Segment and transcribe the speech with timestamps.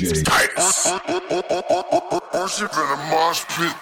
[0.00, 0.86] DJ Titus.
[0.86, 0.96] A
[3.10, 3.74] mosh pit.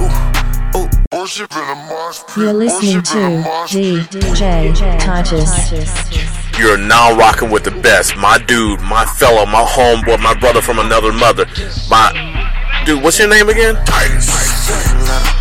[0.00, 0.88] Ooh, ooh.
[1.12, 2.36] Worship in a mosh pit.
[2.38, 4.10] You're listening Worship in a to mosh pit.
[4.10, 6.58] DJ Titus.
[6.58, 8.16] You're now rocking with the best.
[8.16, 11.44] My dude, my fellow, my homeboy, my brother from another mother.
[11.90, 13.74] My dude, what's your name again?
[13.84, 15.39] Titus.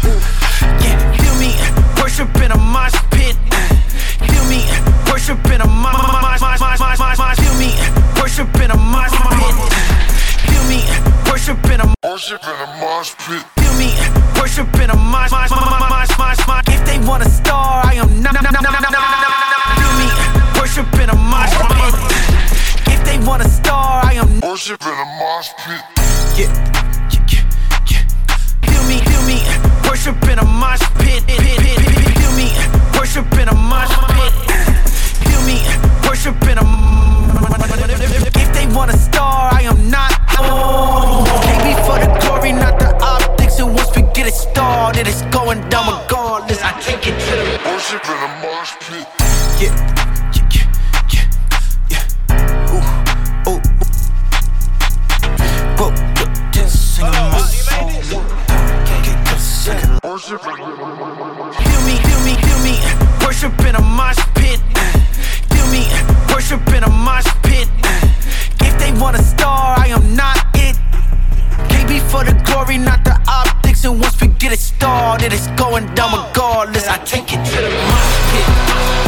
[12.19, 13.45] Worship in a mosh pit.
[13.55, 13.95] feel me,
[14.35, 16.63] worship in a mosh, mosh, mosh, mosh, mosh.
[16.67, 18.35] If they want a star, I am not.
[18.35, 20.07] Feel me,
[20.59, 21.95] worship in a mosh pit.
[22.91, 25.81] If they want a star, I am Worship in a mosh pit.
[26.35, 26.51] yeah.
[28.67, 29.39] Feel me, feel me,
[29.87, 31.23] worship in a mosh pit.
[31.25, 32.17] pit, pit, pit, pit.
[32.19, 34.33] Feel me, worship in a mosh pit.
[35.23, 35.57] Feel me,
[36.05, 36.65] worship in a.
[38.35, 40.11] If they want a star, I am not.
[41.47, 43.59] Came me for the glory, not the optics.
[43.59, 46.59] And once we get it started, it's going down regardless.
[46.61, 47.45] I take it to the.
[47.69, 49.07] Worship in a mosh pit.
[49.61, 49.99] Yeah,
[60.29, 60.37] Feel
[61.85, 62.88] me, feel me, feel me.
[63.29, 64.59] Worship in a mosh pit.
[65.51, 65.85] Feel me,
[66.33, 67.69] worship in a mosh pit.
[68.59, 70.75] If they want a star, I am not it.
[71.69, 73.85] KB for the glory, not the optics.
[73.85, 76.87] And once we get it started, it's going down regardless.
[76.87, 78.98] I take it to the mosh pit.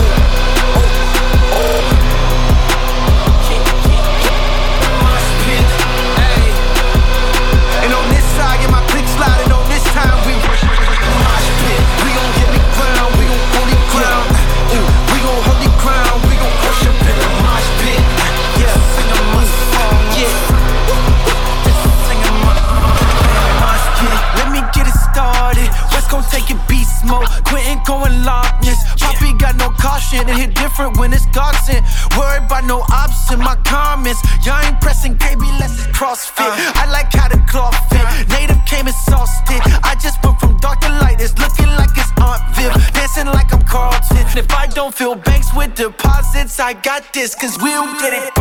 [47.14, 47.36] This.
[47.36, 48.41] Cause we'll get it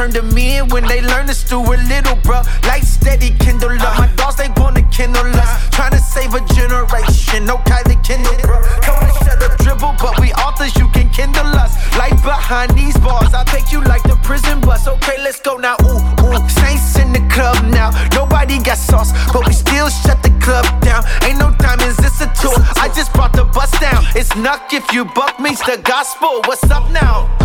[0.00, 2.44] turn to me and when they learn to stew a little, bruh.
[2.64, 3.98] Light steady, kindle up.
[3.98, 5.68] My dogs, they wanna kindle us.
[5.76, 7.44] Trying to save a generation.
[7.44, 8.64] No Kylie Kindle, bruh.
[8.80, 11.72] Come on, shut up, dribble, but we authors, you can kindle us.
[11.98, 13.34] Light behind these bars.
[13.34, 14.88] I'll take you like the prison bus.
[14.88, 15.76] Okay, let's go now.
[15.82, 16.48] Ooh, ooh.
[16.48, 17.90] Saints in the club now.
[18.14, 21.04] Nobody got sauce, but we still shut the club down.
[21.24, 22.56] Ain't no diamonds, it's a tour.
[22.80, 24.06] I just brought the bus down.
[24.16, 26.40] It's nuck if you buck meets the gospel.
[26.46, 27.39] What's up now?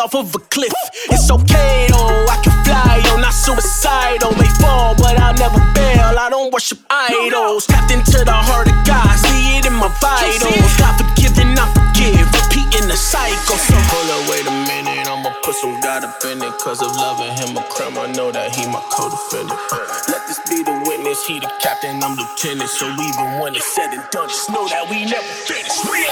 [0.00, 0.72] Off of a cliff.
[1.12, 4.32] It's okay, oh, I can fly, oh, not suicidal.
[4.40, 6.16] May fall, but I'll never bail.
[6.16, 7.66] I don't worship idols.
[7.66, 10.72] Tapped into the heart of God, see it in my vitals.
[10.80, 13.60] God forgiving, I forgive, repeating the cycle.
[13.60, 16.54] So hold up, wait a minute, I'ma put some God up in it.
[16.64, 19.60] Cause of loving him a crime, I know that he my co-defendant.
[20.08, 22.72] Let this be the witness, he the captain, I'm lieutenant.
[22.72, 25.76] So even when it's said and done, just know that we never finish.
[25.84, 26.08] We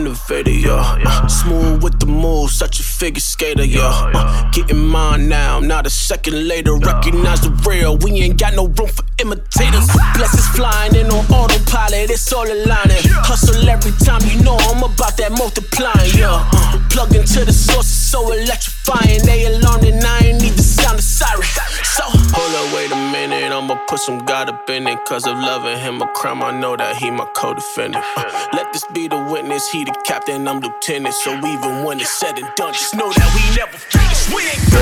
[0.00, 1.26] innovator, yeah.
[1.26, 4.12] Smooth with the moves, such a figure skater, yeah.
[4.14, 6.74] Uh, getting mine now, not a second later.
[6.76, 9.88] Recognize the real, we ain't got no room for imitators.
[10.14, 13.00] Blessings flying in on autopilot, it's all aligning.
[13.24, 16.44] Hustle every time, you know I'm about that multiplying, yeah.
[16.52, 19.24] Uh, plug into the source, it's so electrifying.
[19.24, 21.48] They alarmed and I ain't need the sound of siren.
[21.96, 24.98] So, hold up, wait a minute, I'ma put some God up in it.
[25.06, 28.04] Cause of loving him a crime, I know that he my co defendant.
[28.16, 31.14] Uh, let this be the witness, he the captain, I'm lieutenant.
[31.14, 34.26] So even when it's said and done, just know that we never finish.
[34.34, 34.72] We ain't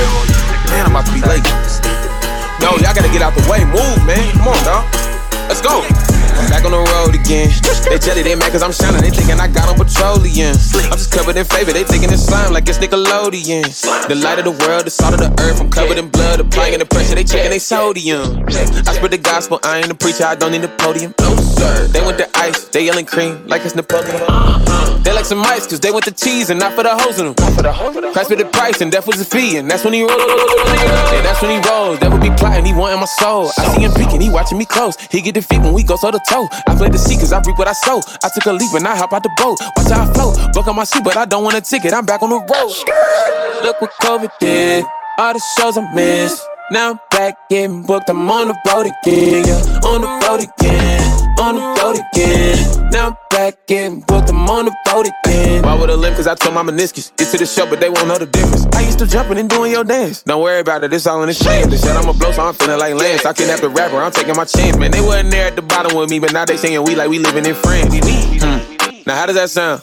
[0.71, 1.45] Man, I'm about to be late.
[2.61, 3.65] No, y'all gotta get out the way.
[3.65, 4.33] Move, man.
[4.33, 4.85] Come on, dog.
[5.49, 6.18] Let's go.
[6.39, 7.51] I'm back on the road again.
[7.91, 9.03] They jelly, they mad cause I'm shining.
[9.03, 10.55] They thinking I got on petroleum.
[10.55, 11.73] I'm just covered in favor.
[11.73, 13.67] They thinking it's slime like it's Nickelodeon.
[14.07, 15.61] The light of the world, the salt of the earth.
[15.61, 17.15] I'm covered in blood, applying the pressure.
[17.15, 18.47] They checking they sodium.
[18.47, 19.59] I spread the gospel.
[19.65, 20.25] I ain't a preacher.
[20.25, 21.15] I don't need a podium.
[21.21, 21.89] No, sir.
[21.89, 22.69] They went to ice.
[22.69, 24.23] They yelling cream like it's Napoleon.
[25.03, 27.33] They like some ice cause they went to cheese and not for the hoes in
[27.33, 28.13] them.
[28.13, 29.57] Christ paid the price and death was his fee.
[29.57, 30.21] And that's when he rolled.
[30.21, 31.99] Yeah, that's when he rolls.
[32.01, 32.65] That would be plotting.
[32.65, 33.51] He wanting my soul.
[33.59, 34.21] I see him peeking.
[34.21, 34.97] He watching me close.
[35.11, 36.49] He get defeat when we go so to toe.
[36.67, 38.01] I play the sea cause I reap what I sow.
[38.23, 39.59] I took a leap and I hop out the boat.
[39.77, 40.37] Watch how I float.
[40.53, 41.93] Book on my seat, but I don't want a ticket.
[41.93, 42.73] I'm back on the road.
[43.65, 44.85] Look what COVID did.
[45.19, 46.47] All the shows I missed.
[46.71, 48.09] Now I'm back getting booked.
[48.11, 49.45] I'm on the road again.
[49.45, 51.03] Yeah, on the road again.
[51.43, 52.91] On the road again.
[52.91, 54.31] Now I'm back getting booked.
[54.31, 55.65] I'm on the road again.
[55.65, 56.15] Why would I limp?
[56.15, 57.11] Cause I told my meniscus.
[57.17, 58.67] Get to the show, but they won't know the difference.
[58.73, 60.23] I used to jumping and doing your dance.
[60.23, 61.69] Don't worry about it, it's all in the chain.
[61.69, 63.27] They said I'm a blow, so I'm feeling like Lance.
[63.27, 64.93] I kidnapped the rapper, I'm taking my chance, man.
[64.93, 67.19] They wasn't there at the bottom with me, but now they saying we like we
[67.19, 67.93] living in France.
[67.95, 69.03] Hmm.
[69.07, 69.83] Now how does that sound?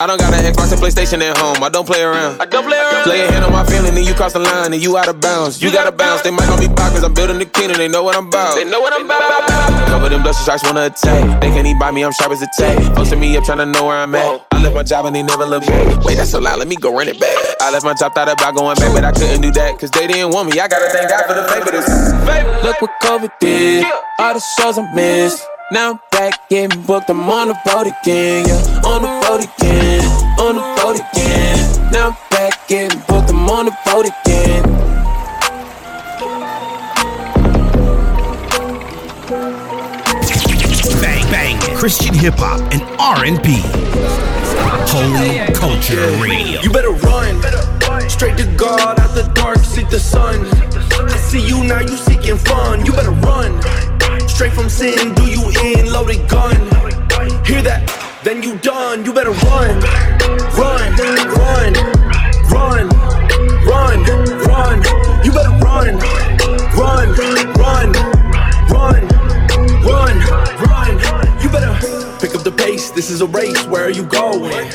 [0.00, 1.62] I don't got an Xbox and PlayStation at home.
[1.62, 2.42] I don't play around.
[2.42, 3.04] I don't play around.
[3.04, 5.20] Play a hand on my feeling, then you cross the line, and you out of
[5.20, 5.62] bounds.
[5.62, 6.22] You gotta bounce.
[6.22, 7.78] They might call me back, cause I'm building the kingdom.
[7.78, 8.56] They know what I'm about.
[8.56, 9.86] They know what I'm about.
[9.86, 11.40] Cover them dust sharks wanna attack.
[11.40, 12.76] They can't even buy me, I'm sharp as a tack.
[12.96, 14.44] Posting me up, trying to know where I'm at.
[14.50, 16.04] I left my job and they never look back.
[16.04, 17.36] Wait, that's so loud, let me go run it back.
[17.60, 20.08] I left my job, thought about going back, but I couldn't do that, cause they
[20.08, 20.58] didn't want me.
[20.58, 21.70] I gotta thank God for the favor.
[21.70, 21.86] This
[22.64, 23.86] Look what COVID did.
[24.18, 25.46] All the shows I missed.
[25.72, 27.08] Now I'm back getting booked.
[27.08, 28.46] I'm on the road again.
[28.46, 30.04] Yeah, on the road again.
[30.38, 31.92] On the road again.
[31.92, 33.30] Now I'm back getting booked.
[33.30, 34.62] I'm on the road again.
[41.00, 43.62] Bang bang, Christian hip hop and R&B.
[44.88, 46.60] Holy Culture Radio.
[46.60, 47.40] You better run.
[48.08, 50.46] Straight to God, out the dark, seek the sun.
[51.08, 52.84] I see you now, you seeking fun.
[52.84, 53.60] You better run.
[54.28, 56.56] Straight from sin, do you in, loaded gun.
[57.44, 58.13] Hear that?
[58.24, 59.04] Then you done.
[59.04, 59.80] You better run.
[60.56, 61.74] Run, run,
[62.48, 62.88] run,
[63.68, 64.02] run,
[64.48, 64.82] run.
[65.22, 65.98] You better run.
[66.74, 67.92] Run, run, run,
[68.64, 70.16] run,
[70.64, 71.42] run.
[71.42, 71.74] You better
[72.18, 72.90] pick up the pace.
[72.92, 73.62] This is a race.
[73.66, 74.70] Where are you going?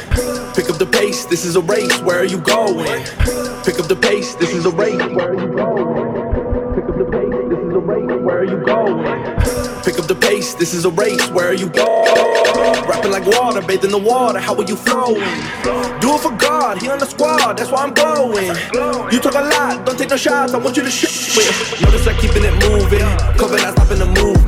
[0.54, 1.26] Pick up the pace.
[1.26, 2.00] This is a race.
[2.02, 3.04] Where are you going?
[3.66, 4.36] Pick up the pace.
[4.36, 5.02] This is a race.
[5.10, 6.14] Where are you going?
[6.76, 7.42] Pick up the pace.
[7.50, 8.22] This is a race.
[8.22, 9.39] Where are you going?
[9.84, 10.54] Pick up the pace.
[10.56, 11.30] This is a race.
[11.30, 11.90] Where are you going?
[12.88, 14.40] Rapping like water, bathe in the water.
[14.40, 15.24] How are you flowing?
[16.02, 16.82] Do it for God.
[16.82, 17.58] He on the squad.
[17.58, 18.56] That's why I'm glowing.
[19.12, 19.86] You talk a lot.
[19.86, 20.54] Don't take no shots.
[20.54, 21.82] I want you to shoot with.
[21.82, 23.06] Notice I keeping it moving.
[23.38, 24.39] Cover not stopping the movement.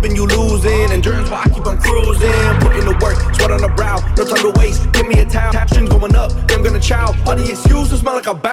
[0.00, 0.92] Keeping you losing.
[0.92, 2.30] Endurance why I keep on cruising.
[2.60, 3.18] Putting the work.
[3.34, 3.98] Sweat on the brow.
[4.16, 4.92] No time to waste.
[4.92, 5.52] Give me a towel.
[5.52, 6.30] Caption going up.
[6.52, 7.16] I'm gonna chow.
[7.26, 8.52] All the excuses smell like a bow.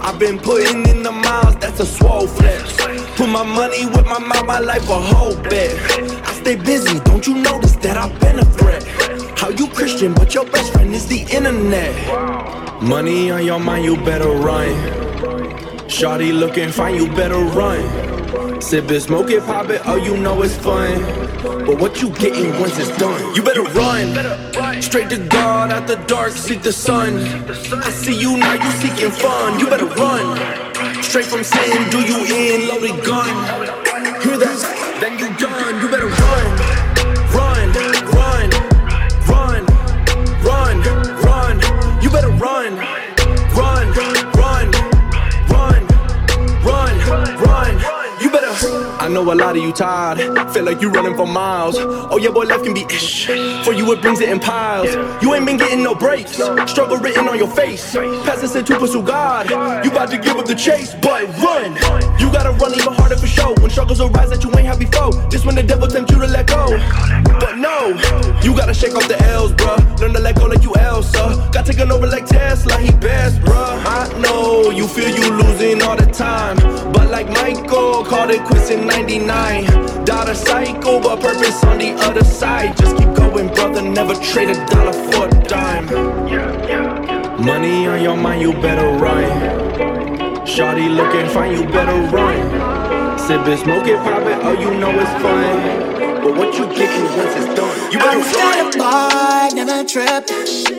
[0.00, 2.74] I've been putting in the miles, that's a swole flex.
[3.16, 5.76] Put my money with my mouth, my life a whole bet.
[6.26, 8.84] I stay busy, don't you notice that I've been a threat?
[9.38, 11.92] How you Christian, but your best friend is the internet?
[12.82, 15.77] Money on your mind, you better run.
[15.88, 17.80] Shawty looking fine, you better run.
[18.60, 21.00] Sip it, smoke it, pop it, oh you know it's fun.
[21.42, 23.34] But what you getting once it's done?
[23.34, 24.82] You better run.
[24.82, 27.16] Straight to God, out the dark, seek the sun.
[27.18, 29.58] I see you now, you seeking fun.
[29.58, 30.36] You better run.
[31.02, 33.34] Straight from sin, do you in, loaded gun.
[34.22, 34.98] Hear that?
[35.00, 35.80] Then you done.
[35.80, 36.46] You better run,
[37.32, 37.72] run,
[38.12, 38.50] run,
[39.26, 39.64] run,
[40.44, 40.72] run,
[41.24, 42.02] run.
[42.02, 42.76] You better run,
[48.64, 50.18] I know a lot of you tired.
[50.52, 51.76] Feel like you running for miles.
[51.78, 53.26] Oh yeah, boy, life can be ish.
[53.64, 54.94] For you, it brings it in piles.
[55.22, 56.32] You ain't been getting no breaks.
[56.32, 57.94] Struggle written on your face.
[57.94, 59.50] Pastor said to pursue God.
[59.84, 61.74] You about to give up the chase, but run.
[62.18, 63.54] You gotta run even harder for show.
[63.60, 65.12] When struggles arise that you ain't had before.
[65.30, 66.66] This when the devil tempts you to let go.
[67.38, 67.88] But no,
[68.42, 70.00] you gotta shake off the L's, bruh.
[70.00, 71.48] Learn to let go like you Elsa.
[71.52, 73.84] Got taken over like Tesla, he best, bruh.
[73.86, 76.56] I know you feel you losing all the time.
[76.92, 79.64] But like Michael, called it quits in 99.
[80.04, 82.76] Died a cycle, but purpose on the other side.
[82.78, 83.82] Just keep going, brother.
[83.82, 85.86] Never trade a dollar for a dime.
[87.44, 90.46] Money on your mind, you better run.
[90.46, 93.18] Shorty looking fine, you better run.
[93.18, 96.22] Sip it, smoke it, pop it, oh, you know it's fun.
[96.22, 99.54] But what you getting once it's done, you better I'm run.
[99.54, 100.77] never trip.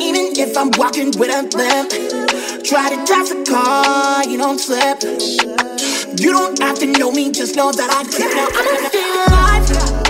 [0.00, 1.90] Even if I'm walking with a limp.
[2.64, 5.02] Try to drive a car, you don't slip.
[6.20, 8.30] You don't have to know me, just know that I can.
[8.36, 10.09] Now I'm still alive.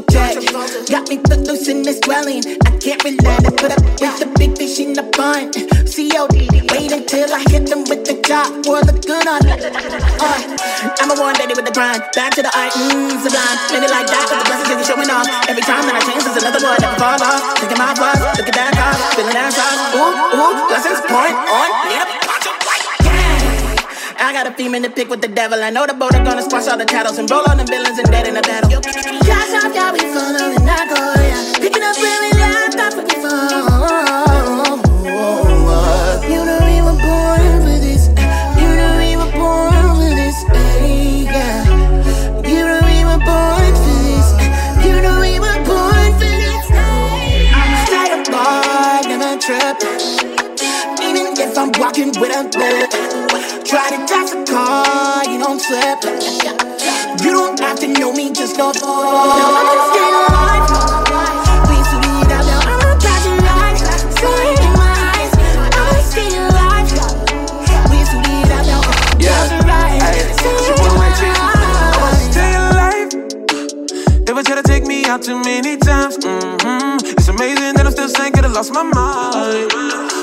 [0.00, 0.90] Dancing, discotheque.
[0.90, 2.42] Got me foot loose in this dwelling.
[2.66, 5.52] I can't relax it, put up with the big fish in the bun.
[5.86, 6.34] COD,
[6.74, 9.42] wait until I hit them with the job or the gun on.
[9.46, 10.56] Uh,
[10.98, 12.02] I'm a one lady with the grind.
[12.14, 13.58] Back to the art, mmm, sublime.
[13.70, 15.28] Made it like that, but the blessings is showing off.
[15.46, 17.42] Every time that I change, there's another one that fall off.
[17.60, 19.78] Taking my flaws, look at that car, feeling that sauce.
[19.94, 21.70] Ooh, ooh, blessings pouring on.
[24.34, 25.62] Got a theme in the pick with the devil.
[25.62, 27.98] I know the boat are gonna squash all the tattles and roll on the villains
[28.00, 28.68] and dead in the battle.
[29.22, 31.62] Cash off, yeah, we following that go, yeah.
[31.62, 33.46] Picking up where we left off when we fall.
[36.26, 38.10] You know we were born for this.
[38.10, 38.26] Eh.
[38.58, 40.42] You know we were born for this.
[40.50, 41.62] Hey, yeah.
[42.42, 44.28] You know we were born for this.
[44.34, 44.50] Eh.
[44.82, 46.66] You know we were born for this.
[46.74, 49.78] I'm straight up boy, never trip.
[51.06, 53.13] Even if I'm walking with a limp.
[53.74, 55.98] Try to toss a car, you don't slip.
[57.24, 58.70] You don't have to know me, just know.
[58.70, 60.70] Now I'm still alive.
[61.68, 66.86] We see it out now, I'm a passion in my eyes, I'm still alive.
[67.90, 70.38] We see it out now, I'm a passion line.
[70.38, 71.10] See it in my
[72.22, 72.32] eyes.
[72.32, 73.10] Stay alive.
[74.44, 76.16] To take me out too many times.
[76.22, 77.74] hmm It's amazing
[78.08, 79.70] still saying, could have lost my mind.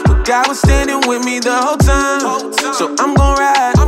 [0.05, 2.53] But God was standing with me the whole time.
[2.73, 3.80] So I'm gon' ride.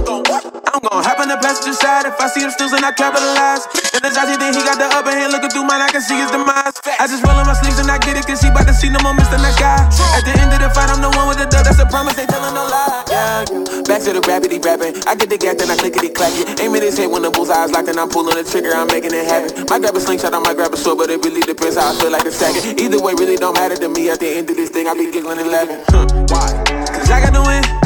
[0.74, 3.70] I'm gon' hop on the passenger side if I see him and I capitalize.
[3.94, 6.34] The Jazzy think he got the upper hand looking through mine, I can see his
[6.34, 6.82] demise.
[6.98, 8.90] I just roll in my sleeves and I get it, cause he bout to see
[8.90, 9.38] no more Mr.
[9.38, 9.78] Nice Guy.
[10.18, 12.18] At the end of the fight, I'm the one with the dub, that's a promise,
[12.18, 13.06] they telling no lie.
[13.06, 13.86] Yeah, yeah.
[13.86, 14.98] Back to the rapidy rapping.
[15.06, 16.58] I get the gat, then I clickety clack it.
[16.58, 19.14] Aim at his head when the bullseye's locked, and I'm pulling the trigger, I'm making
[19.14, 19.70] it happen.
[19.70, 22.02] Might grab a slingshot, I might grab a sword, but it really depends how I
[22.02, 22.82] feel like the second.
[22.82, 24.10] Either way, really don't matter to me.
[24.10, 25.86] At the end of this thing, I be giggling and laughing.
[26.34, 26.50] Why?
[26.90, 27.83] Cause I got to win.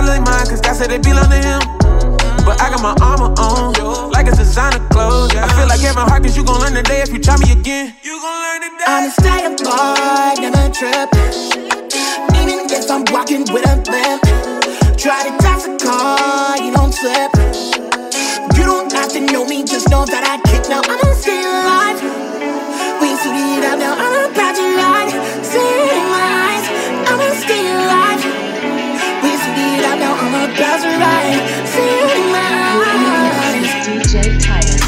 [0.00, 1.60] I know the battle ain't mine, cause God said it belong to him.
[2.48, 5.36] But I got my armor on, like it's designer clothes.
[5.36, 7.92] I feel like Kevin Hart, cause you gon' learn today if you try me again.
[8.00, 8.88] You gon' learn today.
[8.88, 11.08] I'm a stay up boy, never trip.
[12.32, 14.24] Even if I'm walking with a limp.
[14.96, 17.28] Try to toss a car, you don't slip.
[18.56, 20.80] You don't have to know me, just know that I kick now.
[20.80, 22.00] I'm still alive.
[23.04, 24.59] We see it out now, I'm about to
[33.84, 34.80] DJ Titus.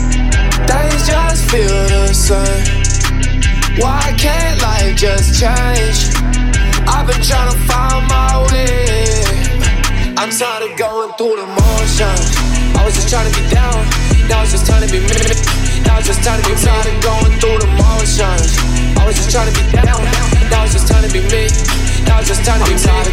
[1.07, 2.65] Just feel the same.
[3.81, 6.15] Why can't life just change?
[6.87, 9.15] I've been trying to find my way.
[10.17, 12.37] I'm tired of going through the motions.
[12.77, 13.85] I was just trying to be down.
[14.29, 15.09] Now it's just time to be me.
[15.85, 18.57] Now it's just time to be tired of going through the motions.
[18.97, 20.32] I was just trying to be down.
[20.53, 21.49] Now it's just time to be me.
[22.05, 23.09] Now it's just time to be tired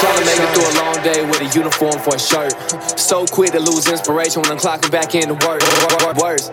[0.00, 2.56] Trying to make it through a long day with a uniform for a shirt.
[2.98, 5.60] So quick to lose inspiration when I'm clocking back into work.
[6.16, 6.50] Worse.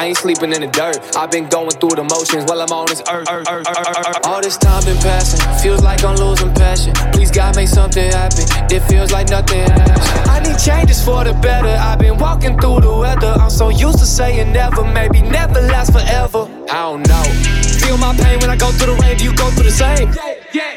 [0.00, 0.96] I ain't sleeping in the dirt.
[1.16, 3.28] I've been going through the motions while I'm on this earth.
[3.30, 4.24] earth, earth, earth.
[4.24, 5.40] All this time been passing.
[5.62, 6.94] Feels like I'm losing passion.
[7.12, 8.44] Please God make something happen.
[8.70, 10.28] It feels like nothing has.
[10.28, 11.68] I need changes for the better.
[11.68, 13.34] I've been walking through the weather.
[13.40, 14.84] I'm so used to saying never.
[14.84, 16.48] Maybe never last forever.
[16.70, 19.16] I don't know feel my pain when I go through the rain.
[19.18, 20.06] Do you go through the same?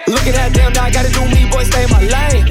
[0.09, 2.49] Look at them, now I gotta do me, boy, stay in my lane.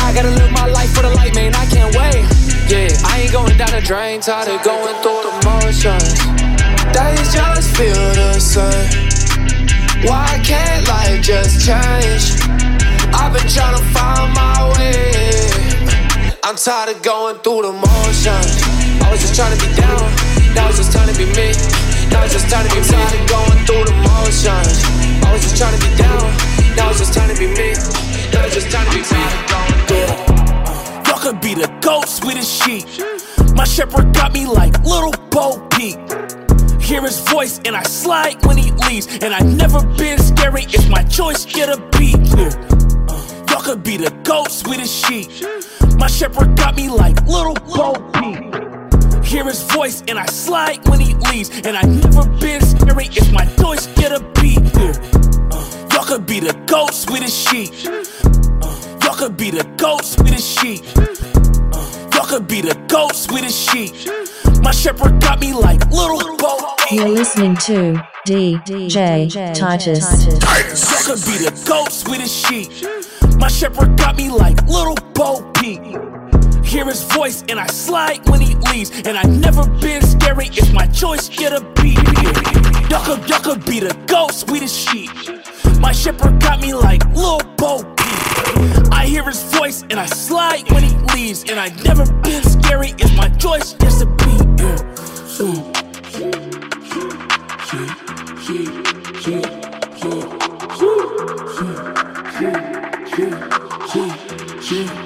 [0.00, 1.52] I gotta live my life for the light, man.
[1.54, 2.24] I can't wait.
[2.72, 6.16] Yeah, I ain't going down the drain, tired of going through the motions.
[6.96, 8.88] They just feel the same.
[10.08, 12.40] Why can't life just change?
[13.12, 15.12] I've been trying to find my way.
[16.42, 18.52] I'm tired of going through the motions.
[19.04, 20.08] I was just trying to be down,
[20.56, 21.93] now it's just time to be me.
[22.10, 24.84] Now it's just time to be of going through the motions.
[25.24, 26.24] I was just trying to be down,
[26.76, 27.72] now it's just time to be me.
[28.32, 29.54] Now it's just time to be of.
[31.06, 32.84] Y'all could be the goats with a sheep.
[33.54, 35.98] My shepherd got me like little Bo Peep.
[36.80, 39.06] Hear his voice and I slide when he leaves.
[39.22, 42.18] And I never been scary if my choice get a beat.
[42.36, 42.50] Yeah.
[43.50, 45.30] Y'all could be the goats with a sheep.
[45.98, 48.83] My shepherd got me like little Bo Peep.
[49.24, 51.50] Hear his voice and I slide when he leaves.
[51.64, 54.58] And I never been scary if my choice get a beat.
[54.76, 57.70] Uh, y'all could be the goats with a sheep.
[58.62, 60.84] Uh, y'all could be the goats with a sheep.
[62.14, 63.92] Y'all could be the goats with a sheep.
[64.62, 66.58] My shepherd got me like little Bo
[66.90, 68.64] You're listening to DJ
[69.54, 70.04] Titus.
[70.90, 72.70] Y'all could be the goats with a sheep.
[73.38, 75.80] My shepherd got me like little Bo Peep.
[76.74, 78.90] Hear his voice and I slide when he leaves.
[79.06, 81.96] And I never been scary it's my choice get a beat.
[82.90, 85.08] Y'all could be the goats we the sheep.
[85.78, 88.92] My shepherd got me like little Bo Peep.
[88.92, 91.44] I hear his voice and I slide when he leaves.
[91.48, 94.42] And I never been scary it's my choice gets a beat.
[104.72, 105.03] Yeah.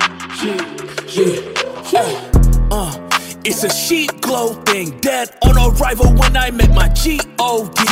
[1.94, 3.08] Uh,
[3.44, 4.98] it's a sheep glow thing.
[5.00, 7.82] Dead on arrival when I met my G.O.D.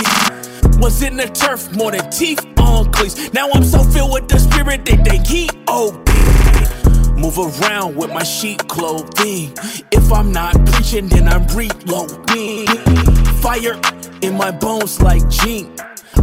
[0.81, 3.33] Was in the turf more than teeth on cleats.
[3.33, 7.19] Now I'm so filled with the spirit that they think he OD.
[7.19, 9.55] Move around with my sheep clothing.
[9.91, 12.67] If I'm not preaching, then I'm reloading.
[13.41, 13.81] Fire
[14.21, 15.75] in my bones like Gene.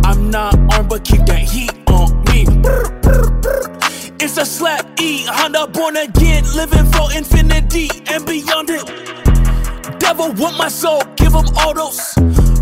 [0.04, 3.73] I'm not armed, but keep that heat on me.
[4.20, 10.00] It's a slap E, Honda born again, living for infinity and beyond it.
[10.00, 12.14] Devil want my soul, give him all those.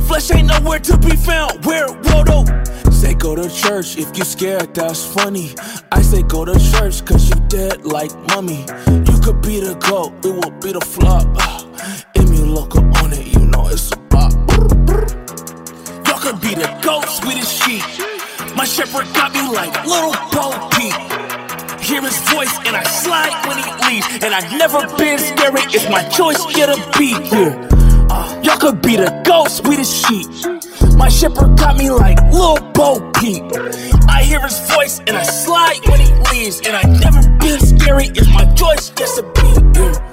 [0.08, 1.64] Flesh ain't nowhere to be found.
[1.66, 2.46] Where Rodo?
[2.92, 5.54] Say go to church if you scared, that's funny.
[5.92, 8.66] I say go to church cause you dead like mummy.
[8.88, 11.28] You could be the goat, it will be the flop.
[11.38, 11.66] Ah,
[12.18, 14.32] Emu local on it, you know it's a bop.
[16.08, 17.84] Y'all could be the goats with his sheep.
[18.56, 21.41] My shepherd got me like little Bo Peep.
[21.82, 24.08] Hear his voice and I slide when he leaves.
[24.24, 27.18] And I've never been scary it's my choice get a beat.
[28.44, 30.28] Y'all could be the ghost with the sheep.
[30.96, 33.44] My shepherd got me like little Bo Peep.
[34.08, 36.62] I hear his voice and I slide when he leaves.
[36.66, 40.11] And I've never been scary it's my choice gets a beat.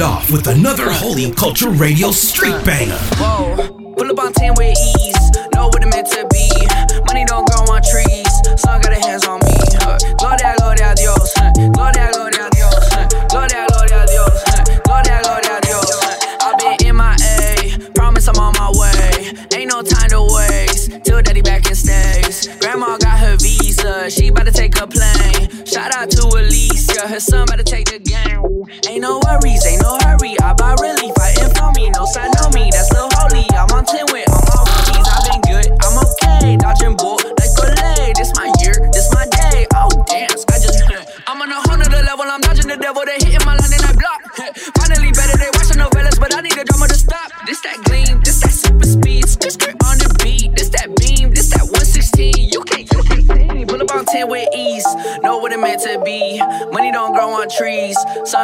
[0.00, 2.96] It off with another Holy Culture Radio street banger.
[3.16, 4.89] Whoa, pull up on 10 with ease.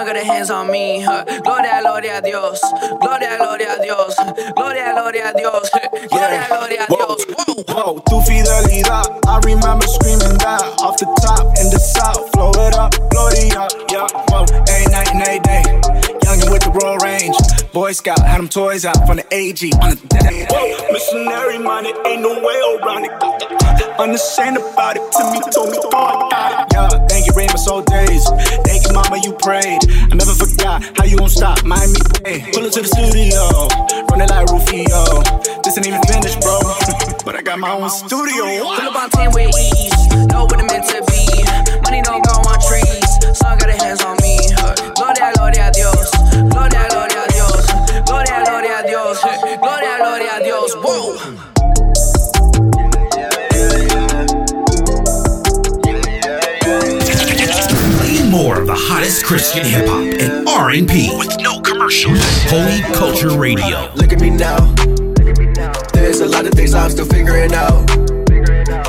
[0.07, 1.01] Got her hands on me.
[1.01, 1.25] Huh.
[1.43, 2.61] Gloria, gloria a Dios.
[3.01, 4.15] Gloria, gloria a Dios.
[4.55, 5.71] Gloria, gloria a Dios.
[6.11, 7.27] Gloria, gloria a Dios.
[7.67, 9.19] Whoa, tu fidelidad.
[9.27, 12.31] I remember screaming that off the top in the south.
[12.33, 14.07] Flow it up, Gloria, yeah.
[14.31, 15.63] Whoa, a night and a day.
[16.23, 17.37] Youngin' with the Royal Range.
[17.73, 20.47] Boy Scout had them toys out from the AG on the day.
[20.49, 23.47] Whoa, missionary minded, ain't no way around it.
[23.99, 26.75] Unashamed about it, to me, told me, God got it.
[26.75, 28.25] Yeah, thank you, my soul days.
[28.65, 29.81] Thank you, mama, you prayed.
[30.17, 31.63] Never forgot how you won't stop.
[31.63, 32.41] Miami, hey.
[32.57, 33.69] Pull up to the studio.
[34.09, 35.21] Run it like Rufio.
[35.61, 36.57] This ain't even finished, bro.
[37.29, 38.65] but I got my own studio.
[38.65, 39.93] Pull up on 10 with ease.
[40.33, 41.45] Know what it meant to be.
[41.85, 43.05] Money don't grow on trees.
[43.37, 44.41] So I got a hands on me.
[44.97, 46.09] Gloria, gloria Dios.
[46.49, 47.65] Gloria, gloria Dios.
[48.09, 49.21] Gloria, gloria Dios.
[49.21, 50.73] Gloria, gloria Dios.
[50.81, 51.56] Whoa.
[58.37, 62.21] Hottest Christian hip hop and R&B with no commercials.
[62.45, 63.91] Holy Culture Radio.
[63.95, 64.59] Look at me now.
[65.95, 67.87] There's a lot of things I'm still figuring out.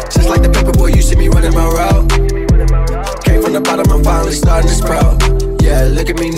[0.09, 2.09] Just like the paper boy, you see me running my route.
[3.23, 5.21] Came from the bottom, I'm finally starting to sprout.
[5.61, 6.31] Yeah, look at me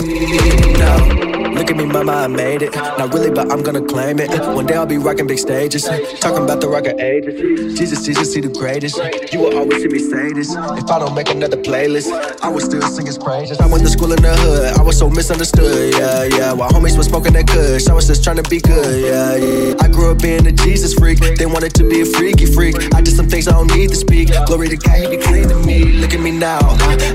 [0.74, 1.29] now.
[1.60, 2.74] Look at me, mama, I made it.
[2.74, 4.30] Not really, but I'm gonna claim it.
[4.54, 5.84] One day I'll be rocking big stages.
[6.18, 7.78] Talking about the rocket ages.
[7.78, 8.96] Jesus, Jesus, he the greatest.
[9.30, 10.48] You will always see me say this.
[10.56, 12.08] If I don't make another playlist,
[12.40, 13.60] I will still sing his praises.
[13.60, 14.78] I went to school in the hood.
[14.78, 15.92] I was so misunderstood.
[15.92, 16.52] Yeah, yeah.
[16.54, 19.04] While homies was smoking that kush, I was just trying to be good.
[19.04, 19.84] Yeah, yeah.
[19.84, 21.18] I grew up being a Jesus freak.
[21.20, 22.74] They wanted to be a freaky freak.
[22.94, 24.30] I did some things I don't need to speak.
[24.46, 25.84] Glory to God, he be clean to me.
[26.00, 26.60] Look at me now.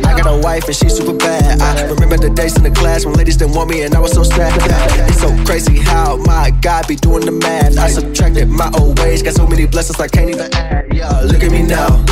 [0.05, 1.60] I got a wife and she's super bad.
[1.60, 4.12] I remember the days in the class when ladies didn't want me and I was
[4.12, 7.77] so It's so crazy how my God be doing the math.
[7.77, 10.93] I subtracted my old ways, got so many blessings I can't even add.
[10.93, 12.03] Yeah, look at me now.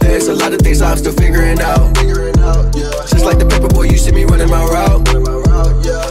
[0.00, 1.94] There's a lot of things I'm still figuring out.
[3.12, 5.04] Just like the paper boy, you see me running my route.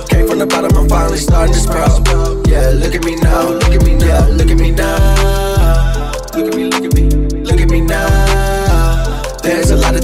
[0.09, 2.05] Came from the bottom, I'm finally starting to sprout.
[2.47, 3.49] Yeah, look at me now.
[3.49, 4.27] Look at me now.
[4.29, 6.11] Look at me now.
[6.35, 7.09] Look at me, look at me,
[7.41, 8.30] look at me now.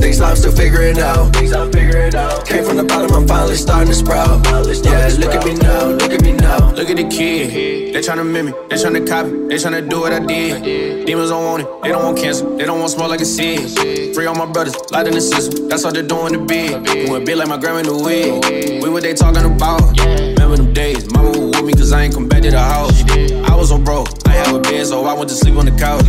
[0.08, 1.36] Things I'm still figuring out.
[1.36, 2.46] Things I'm figuring out.
[2.46, 4.46] Came from the bottom, I'm finally starting to sprout.
[4.46, 6.72] Yeah, look at me now, look at me now.
[6.72, 10.20] Look at the kid, they tryna mimic, they tryna copy, they tryna do what I
[10.20, 11.06] did.
[11.06, 14.16] Demons don't want it, they don't want cancer, they don't want smoke like a seed.
[14.16, 16.70] Free all my brothers, light in the system, that's all they're doing to be.
[17.06, 18.82] Doing big like my grandma in the wig.
[18.82, 19.82] We what they talking about.
[20.00, 23.04] Remember them days, mama was with me cause I ain't come back to the house.
[23.52, 25.76] I was on broke, I have a bed, so I went to sleep on the
[25.76, 26.06] couch.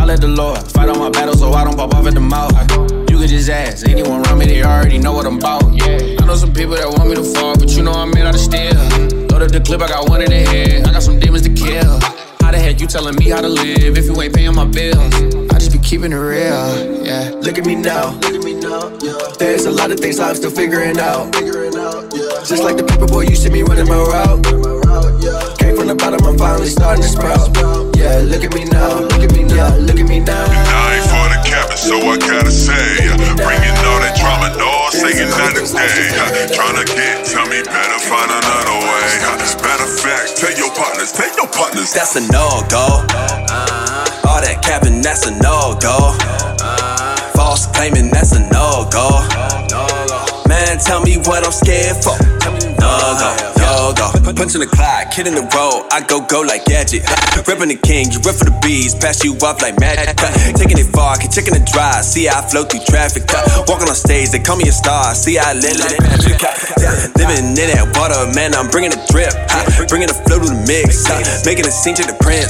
[0.00, 2.20] I let the Lord fight all my battles so I don't pop off at the
[2.20, 3.05] mouth.
[3.26, 5.64] Could just ask anyone around me, they already know what I'm about.
[5.82, 8.36] I know some people that want me to fall, but you know I'm made out
[8.36, 8.70] of steel.
[9.26, 10.86] Loaded the clip, I got one in the head.
[10.86, 11.98] I got some demons to kill.
[12.38, 15.12] How the heck you telling me how to live if you ain't paying my bills?
[15.50, 17.34] I just be keeping it real, yeah.
[17.42, 18.14] Look at me now.
[18.22, 18.94] Look at me now.
[19.42, 21.32] There's a lot of things I'm still figuring out.
[22.46, 24.38] Just like the paper boy, you see me running my route.
[25.58, 27.50] Came from the bottom, I'm finally starting to sprout.
[27.98, 29.02] Yeah, look at me now.
[29.02, 29.74] Look at me now.
[29.78, 31.05] Look at me now.
[31.46, 33.06] I ain't for the cabin, so I gotta say,
[33.38, 36.10] bringing all that drama, no saying not today.
[36.50, 39.06] Tryna get, tell me better find another way.
[39.62, 41.92] Matter of fact, tell your partners, tell your partners.
[41.92, 43.02] That's a no go.
[43.10, 44.28] Uh-huh.
[44.28, 46.14] All that capping, that's a no go.
[46.18, 47.32] Uh-huh.
[47.34, 49.22] False claiming, that's a no go.
[50.48, 52.16] Man, tell me what I'm scared for.
[52.78, 53.55] No go,
[53.96, 54.12] go.
[54.36, 55.88] Punching the clock, hitting the road.
[55.90, 57.02] I go go like gadget.
[57.48, 60.12] Ripping the king, you rip for the bees, pass you off like magic.
[60.56, 62.04] Taking it far, keep checking the drive.
[62.04, 63.24] See I flow through traffic.
[63.66, 65.14] Walking on stage, they call me a star.
[65.14, 66.38] See I live like Patrick.
[67.16, 68.54] Living in that water, man.
[68.54, 69.32] I'm bringing the drip,
[69.88, 71.08] bringing the flow to the mix,
[71.46, 72.46] making a scene to the print.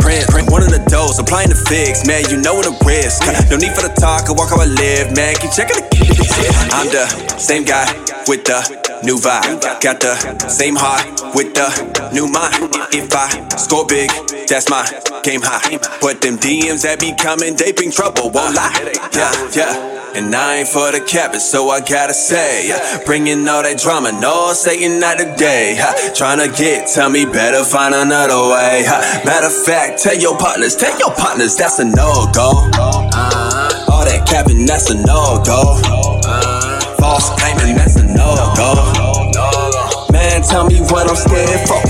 [0.51, 2.27] One of the dose, applying the fix, man.
[2.29, 3.23] You know what the risk.
[3.51, 5.37] No need for the talk, I walk how I live, man.
[5.39, 6.27] Keep checking the keys.
[6.73, 7.07] I'm the
[7.39, 7.87] same guy
[8.27, 9.63] with the new vibe.
[9.81, 11.71] Got the same heart with the
[12.13, 12.75] new mind.
[12.93, 14.11] If I score big,
[14.49, 14.83] that's my
[15.23, 15.79] game high.
[16.03, 18.75] But them DMs that be coming, they bring trouble, won't lie.
[19.15, 19.97] Yeah, yeah.
[20.17, 24.13] And I ain't for the capping, so I gotta say, yeah, bringing all that drama,
[24.13, 25.79] no Satan not today.
[26.15, 28.83] Trying to get, tell me better find another way.
[28.89, 29.23] ha.
[29.25, 32.67] Matter of fact, tell your partners, tell your partners that's a no go.
[32.75, 33.93] Uh-huh.
[33.93, 35.79] All that capping, that's a no go.
[35.85, 36.97] Uh-huh.
[36.97, 38.96] False claiming, that's a no go.
[40.49, 41.83] Tell me what I'm scared for.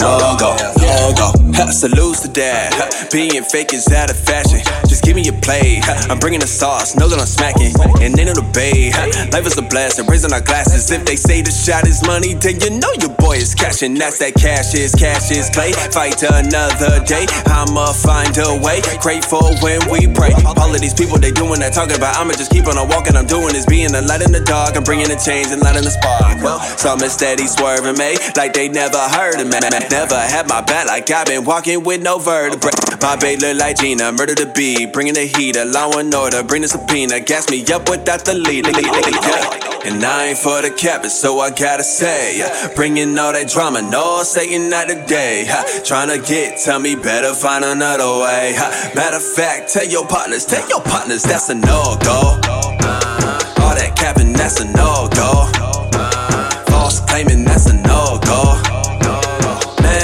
[0.00, 1.64] No go, go.
[1.64, 3.08] Ha, Salute to that.
[3.12, 4.60] Being fake is out of fashion.
[4.88, 5.82] Just give me a plate.
[6.10, 7.72] I'm bringing the sauce, know that I'm smacking.
[8.02, 8.92] And they know the bay.
[9.32, 10.90] Life is a blessing, raising our glasses.
[10.90, 13.94] If they say the shot is money, then you know your boy is cashing.
[13.94, 15.72] That's that cash is, cash is play.
[15.92, 17.26] Fight another day.
[17.46, 18.80] I'ma find a way.
[19.00, 20.32] Grateful when we pray.
[20.58, 22.16] All of these people, they doing that talking about.
[22.16, 23.16] I'ma just keep on walking.
[23.16, 24.76] I'm doing is being the light in the dark.
[24.76, 26.40] I'm bringing the change and lighting the spark.
[26.42, 29.58] Well, some is steady swerving me like they never heard of me.
[29.90, 32.70] Never had my back like I've been walking with no vertebrae.
[33.00, 36.62] My babe look like Gina, murder the beat, bringing the heat, law and order, bring
[36.62, 38.66] the subpoena, gas me up without the lead.
[38.66, 39.72] Yeah.
[39.84, 43.82] And I ain't for the capping, so I gotta say, yeah, bringing all that drama,
[43.82, 45.50] no Satan not today.
[45.84, 48.54] Trying to get, tell me better find another way.
[48.54, 48.92] ha.
[48.94, 52.38] Matter of fact, tell your partners, tell your partners that's a no go.
[52.46, 53.62] Uh-huh.
[53.62, 55.50] All that capping, that's a no go.
[55.50, 56.64] Uh-huh.
[56.70, 57.71] False claiming, that's a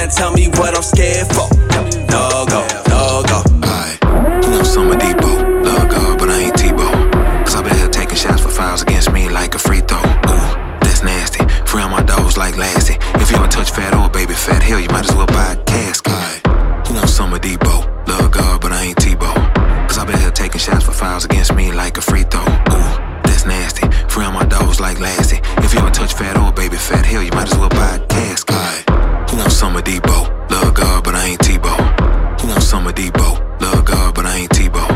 [0.09, 1.47] tell me what I'm scared for.
[2.09, 3.39] No go, no go.
[3.61, 3.97] Alright,
[4.43, 5.63] you know some of Debo.
[5.63, 6.91] Love God, but I ain't Tebow.
[7.45, 9.99] Cause I've been here taking shots for fouls against me like a free throw.
[9.99, 10.49] Ooh,
[10.81, 11.45] that's nasty.
[11.65, 12.97] Free on my dogs like Lassie.
[13.15, 15.63] If you don't touch fat or baby fat, hell, you might as well buy a
[15.63, 16.11] casket.
[16.47, 18.07] Alright, you some of Debo.
[18.07, 19.35] Love God, but I ain't Tebow.
[19.87, 22.41] Cause I've been here taking shots for fouls against me like a free throw.
[22.41, 22.91] Ooh,
[23.23, 23.87] that's nasty.
[24.07, 25.39] Free on my dogs like Lassie.
[25.57, 28.07] If you don't touch fat or baby fat, hell, you might as well buy a
[28.07, 28.88] casket
[29.59, 30.49] some of Debo?
[30.49, 31.75] Love God, but I ain't Tebow.
[32.39, 33.61] Who on some of Debo?
[33.61, 34.87] Love God, but I ain't Tebow.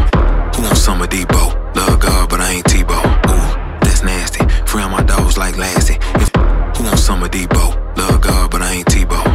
[0.56, 1.76] Who on some of Debo?
[1.76, 3.04] Love God, but I ain't Tebow.
[3.28, 4.48] Ooh, that's nasty.
[4.66, 5.98] Free on my dogs like Lassie.
[6.16, 6.30] If,
[6.78, 7.98] who want some of Debo?
[7.98, 9.26] Love God, but I ain't Tebow.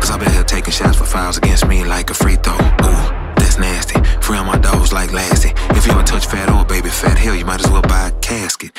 [0.00, 2.54] Cause I've been here taking shots for files against me like a free throw.
[2.54, 4.00] Ooh that's nasty.
[4.20, 5.52] Free on my dogs like Lassie.
[5.70, 8.12] If you ever touch fat or baby fat, hell, you might as well buy a
[8.20, 8.72] casket.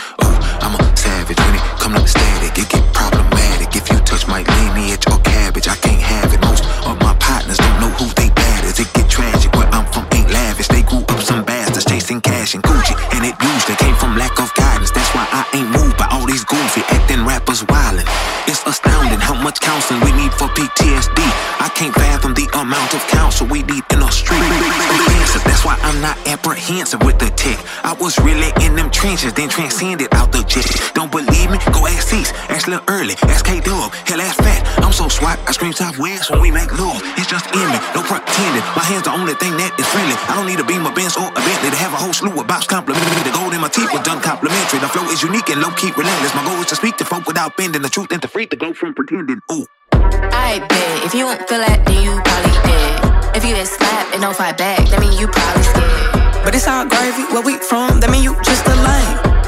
[29.23, 30.93] In them trenches, then transcended out the jet.
[30.93, 31.57] Don't believe me?
[31.73, 34.61] Go ask Cease, ask Lil Early, ask K Dub, hell ask Fat.
[34.83, 37.01] I'm so swat, I scream Southwest when we make love.
[37.17, 38.63] It's just in me, no pretending.
[38.75, 40.15] My hands the only thing that is friendly.
[40.29, 42.33] I don't need a beam, a Benz, or a Bentley to have a whole slew
[42.39, 43.23] of box complimentary.
[43.23, 44.79] The gold in my teeth was done complimentary.
[44.79, 46.33] The flow is unique and low key relentless.
[46.35, 48.55] My goal is to speak to folk without bending the truth and to free the
[48.55, 49.41] glow from pretending.
[49.51, 49.65] Ooh.
[49.93, 53.35] I bet if you don't feel that, then you probably dead.
[53.35, 56.43] If you get slapped and don't fight back, that mean you probably scared.
[56.43, 58.66] But it's all gravy, where we from, that mean you just a lame.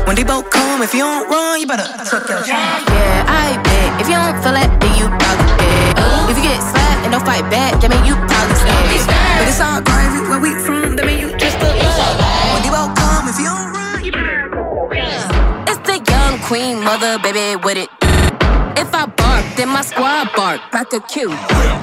[0.09, 2.57] When they both come, if you don't run, you better tuck your chain.
[2.57, 6.33] Yeah, I bet if you don't feel that, then you probably dead.
[6.33, 9.05] If you get slapped and don't fight back, that mean you probably scared.
[9.05, 12.25] But it's all gravy, where we from, that mean you just a lame.
[12.57, 14.49] When they both come, if you don't run, you better
[15.69, 17.93] It's the young queen mother, baby, with it.
[18.81, 21.29] If I bark, then my squad bark like a cue.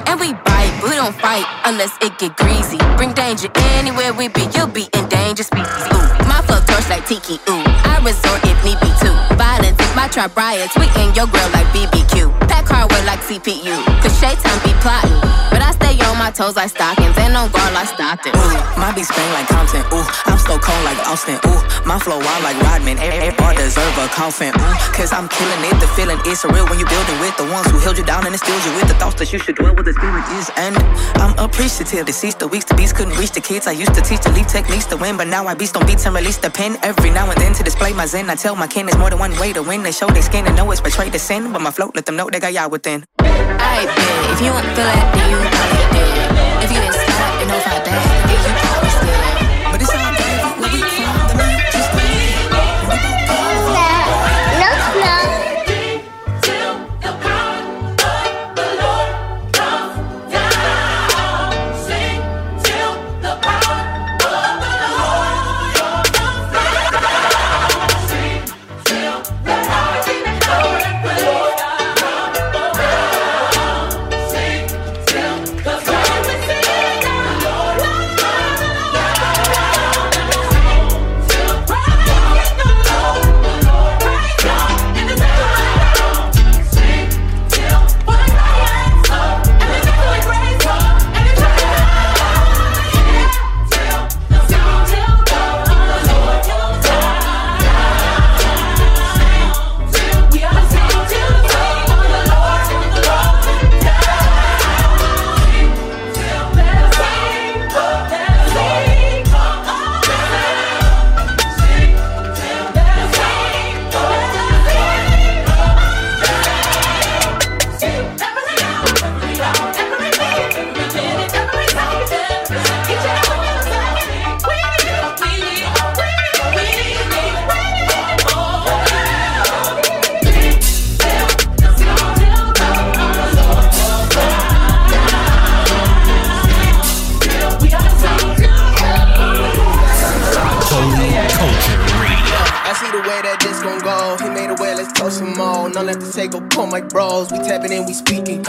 [0.03, 2.75] And we bite, but we don't fight unless it get greasy.
[2.99, 3.47] Bring danger
[3.79, 5.87] anywhere we be, you'll be in danger species.
[5.95, 7.35] Ooh, my torch like Tiki.
[7.49, 9.13] Ooh, I resort if need be too.
[9.35, 9.66] Violence
[10.07, 12.31] my tribe riots, we in your grill like BBQ.
[12.47, 15.19] Pack hardware like CPU, cause time be plotting.
[15.51, 18.31] But I stay on my toes like stockings and on guard like Stockton.
[18.31, 19.83] Ooh, my beats bang like Compton.
[19.91, 21.39] Ooh, I'm so cold like Austin.
[21.43, 22.99] Ooh, my flow wild like Rodman.
[22.99, 24.55] Every bar deserve a coffin.
[24.55, 25.75] Ooh, cause I'm killing it.
[25.83, 28.31] The feeling is surreal when you building with the ones who held you down and
[28.31, 30.47] instilled you with the thoughts that you should dwell where the spirit is.
[30.55, 30.75] And
[31.19, 32.05] I'm appreciative.
[32.05, 33.67] Deceased the weeks, the beats couldn't reach the kids.
[33.67, 36.05] I used to teach the leap techniques to win, but now I beats on beats
[36.05, 38.29] and release the pen every now and then to display my zen.
[38.29, 39.83] I tell my kin there's more than one way to win.
[39.83, 42.15] They show their skin and know it's betrayed the sin, but my float let them
[42.15, 43.03] know they got y'all within.
[43.17, 46.63] If you don't feel that, then you probably dead.
[46.63, 48.36] If you get slapped and don't fight back,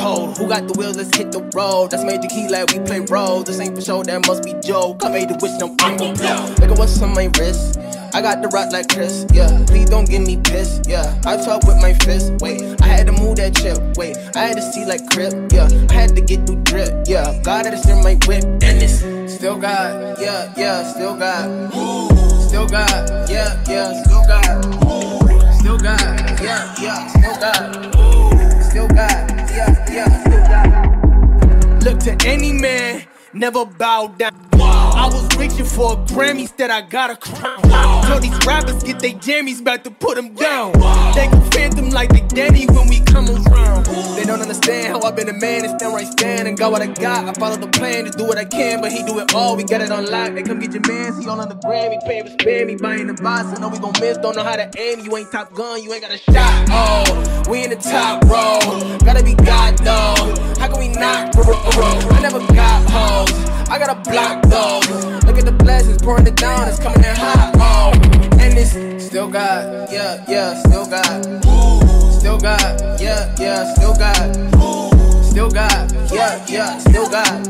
[0.09, 0.39] cold.
[0.39, 0.97] Who got the wheels?
[0.97, 1.91] Let's hit the road.
[1.91, 3.45] That's major key, like we play roles.
[3.45, 4.97] This ain't for show, that must be Joe.
[5.03, 6.47] I made the wish, no I'm gon' blow.
[6.61, 7.79] Look at what's on my wrist.
[8.15, 9.51] I got the rock like Chris, yeah.
[9.67, 11.21] Please don't get me pissed, yeah.
[11.27, 12.63] I talk with my fist, wait.
[12.81, 14.17] I had to move that chip, wait.
[14.35, 15.69] I had to see like crip, yeah.
[15.91, 17.39] I had to get through drip, yeah.
[17.43, 19.01] God had to steer my whip, and this
[19.35, 21.45] still got, yeah, yeah, still got.
[22.49, 24.65] Still got, yeah, yeah, still got.
[25.61, 26.01] Still got,
[26.41, 27.99] yeah, yeah, still got.
[28.65, 29.28] Still got,
[31.83, 34.48] Look to any man, never bow down.
[34.99, 37.63] I was reaching for a Grammy, instead I got a crown.
[38.03, 40.73] Tell these rappers get they jammies, about to put them down.
[41.15, 43.87] They can phantom like the daddy when we come around.
[44.17, 46.83] They don't understand how I've been a man and stand right stand and got what
[46.83, 47.29] I got.
[47.29, 49.57] I follow the plan to do what I can, but he do it all.
[49.57, 50.35] We got it on lock.
[50.35, 51.93] They come get your man, he all on the gram.
[51.93, 53.57] He paying for me buying the box.
[53.57, 54.99] I know we gon' miss, don't know how to aim.
[55.01, 56.67] You ain't top gun, you ain't got a shot.
[56.71, 58.99] Oh, we in the top row.
[59.05, 60.35] Gotta be God though.
[60.59, 61.37] How can we not?
[61.39, 63.49] I never got hoes.
[63.71, 64.88] I got a block those.
[64.89, 67.53] Look at the blessings pouring it down, it's coming in hot.
[67.57, 67.93] Oh,
[68.39, 71.25] and it's Still got, yeah, yeah, still got.
[72.13, 74.35] Still got, yeah, yeah, still got.
[75.25, 77.45] Still got, yeah, yeah, still got.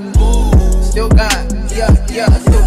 [0.85, 2.59] Still got, yeah, yeah, still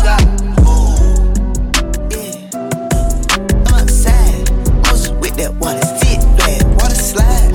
[5.20, 7.52] with that water sit flat, water slide.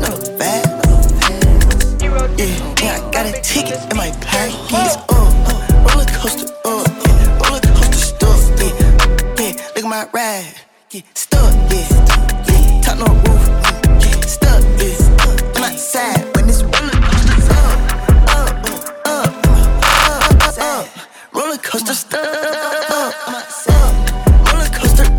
[0.00, 0.66] No bad,
[2.38, 4.72] yeah, yeah, I got a ticket in my pocket.
[5.08, 5.31] Uh,
[10.12, 10.54] ride,
[10.90, 11.88] yeah, stuck, yeah,
[12.48, 12.80] yeah.
[12.82, 13.44] Top no roof,
[14.00, 14.96] yeah, stuck, yeah.
[15.56, 17.78] I'm outside when this roller coaster's up,
[18.28, 18.50] up,
[19.06, 19.46] up, up,
[20.42, 20.86] up, up.
[21.34, 22.34] Roller coaster stuck, up,
[22.90, 23.92] up, up, up,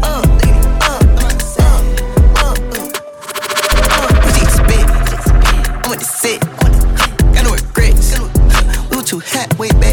[0.04, 0.34] up.
[7.34, 8.14] Got no regrets.
[9.06, 9.93] Too hot way back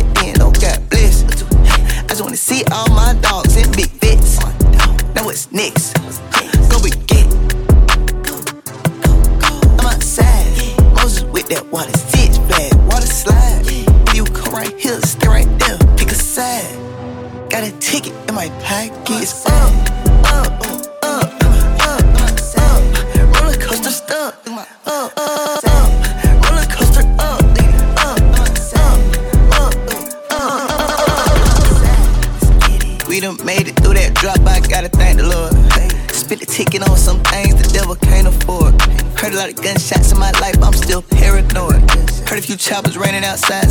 [42.70, 43.69] choppers raining outside,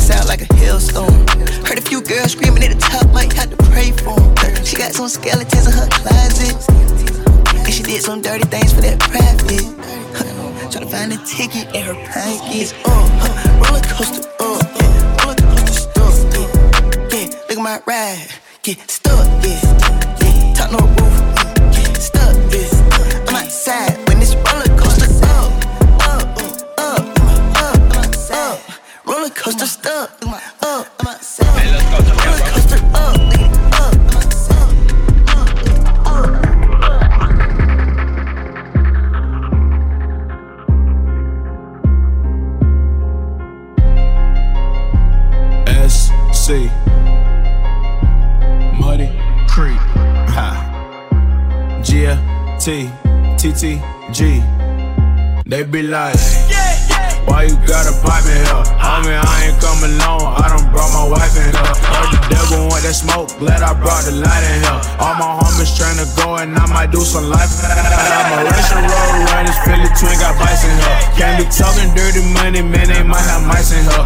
[67.60, 69.58] I'm a Russian road runners.
[69.64, 70.98] Philly twin got bites in here.
[71.16, 72.88] Can't be talking dirty money, man.
[72.88, 74.02] They might have mice in her.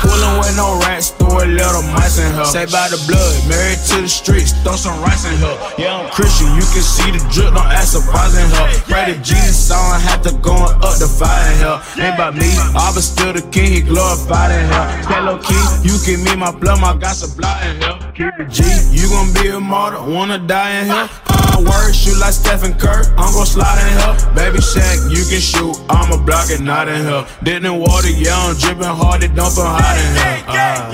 [0.00, 2.44] Pulling with no rats, throw a little mice in her.
[2.44, 5.54] Say by the blood, married to the streets, throw some rice in her.
[5.78, 8.68] Yeah, I'm Christian, you can see the drip, don't ask surprise in here.
[8.86, 11.78] Pray to Jesus, I don't have to go up the fire in here.
[12.06, 14.86] Ain't about me, I was still the king, he glorified in her.
[15.02, 19.32] Stay key, you give me my blood, my got supply in it G, you gon'
[19.32, 21.45] be a martyr, wanna die in here.
[21.56, 24.12] My word, shoot like Stephen Curry, I'm gon' slide in here.
[24.36, 27.24] Baby Shaq, you can shoot, I'ma block it, not in here.
[27.48, 30.44] In water, yeah, I'm dripping hard, it dumping hot in here.
[30.52, 30.92] Uh,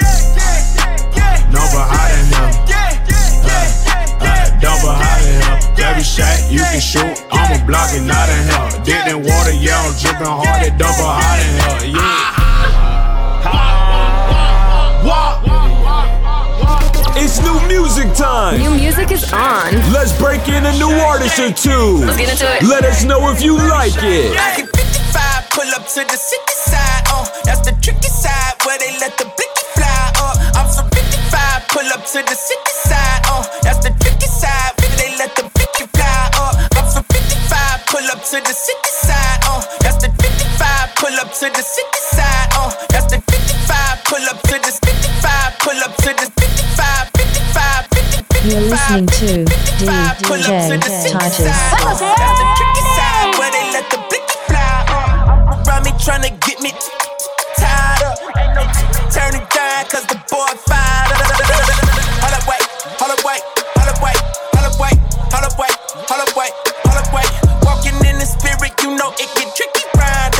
[1.50, 2.46] dumping hot in here.
[3.42, 3.58] Uh,
[4.22, 5.58] uh, dumping hot in here.
[5.74, 9.10] Baby Shaq, you can shoot, I'ma block it, not in here.
[9.10, 11.98] In water, yeah, I'm dripping hard, it dumping hot in here.
[11.98, 13.71] Yeah.
[17.22, 18.58] It's new music time.
[18.58, 19.70] New music is on.
[19.94, 22.02] Let's break in a new artist or two.
[22.02, 22.66] Let's get into it.
[22.66, 24.34] Let us know if you like it.
[24.34, 28.74] I can 55, pull up to the city side, uh, that's the tricky side where
[28.82, 33.22] they let the blicky fly, uh, I'm so 55, pull up to the city side,
[33.30, 37.86] uh, that's the tricky side where they let the blicky fly, uh, I'm so 55,
[37.86, 42.00] pull up to the city side, uh, that's the 55, pull up to the city
[42.18, 46.32] side, uh, that's the 55, pull up to the 55, pull up to the 55,
[46.34, 46.51] 55, 55.
[48.42, 49.44] You're listening to
[49.78, 51.46] DJ Titus.
[51.46, 54.82] That's the tricky side where they let the blicky fly.
[54.90, 56.74] Uh, around me tryna get me
[57.54, 58.18] tied up.
[58.58, 58.66] No
[59.14, 61.22] turning down cause the boy fired up.
[62.18, 62.66] Hold up, wait,
[62.98, 63.42] hold up, wait,
[63.78, 64.18] hold up, wait,
[64.58, 64.98] hold up, wait,
[65.30, 65.76] hold up, wait,
[66.10, 67.30] hold up, wait, hold up, wait.
[67.62, 69.86] Walking in the spirit, you know it get tricky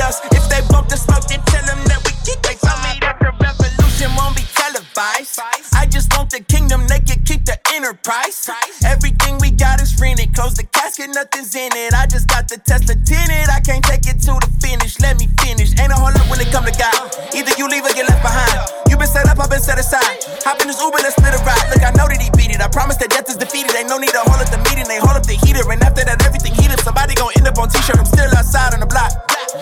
[0.03, 0.19] us.
[0.35, 3.23] If they bump the smoke, then tell them that we get They tell me that
[3.23, 5.39] the revolution won't be televised.
[5.73, 8.51] I just want the kingdom, they can ain't the enterprise.
[8.85, 10.35] Everything we got is rented.
[10.35, 11.95] Close the casket, nothing's in it.
[11.95, 13.49] I just got the Tesla tinted.
[13.51, 15.01] I can't take it to the finish.
[15.01, 15.75] Let me finish.
[15.79, 17.11] Ain't a hold when it come to God.
[17.35, 18.55] Either you leave or get left behind.
[18.91, 20.23] You been set up, I've been set aside.
[20.47, 21.67] Hop in this Uber, let's split a ride.
[21.73, 22.61] Look, I know that he beat it.
[22.61, 23.75] I promise that death is defeated.
[23.75, 24.87] Ain't no need to hold up the meeting.
[24.87, 25.65] They hold up the heater.
[25.67, 26.79] And after that, everything heated.
[26.81, 27.99] Somebody gon' end up on t-shirt.
[27.99, 29.11] I'm still outside on the block.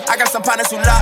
[0.09, 1.00] I got some partners who love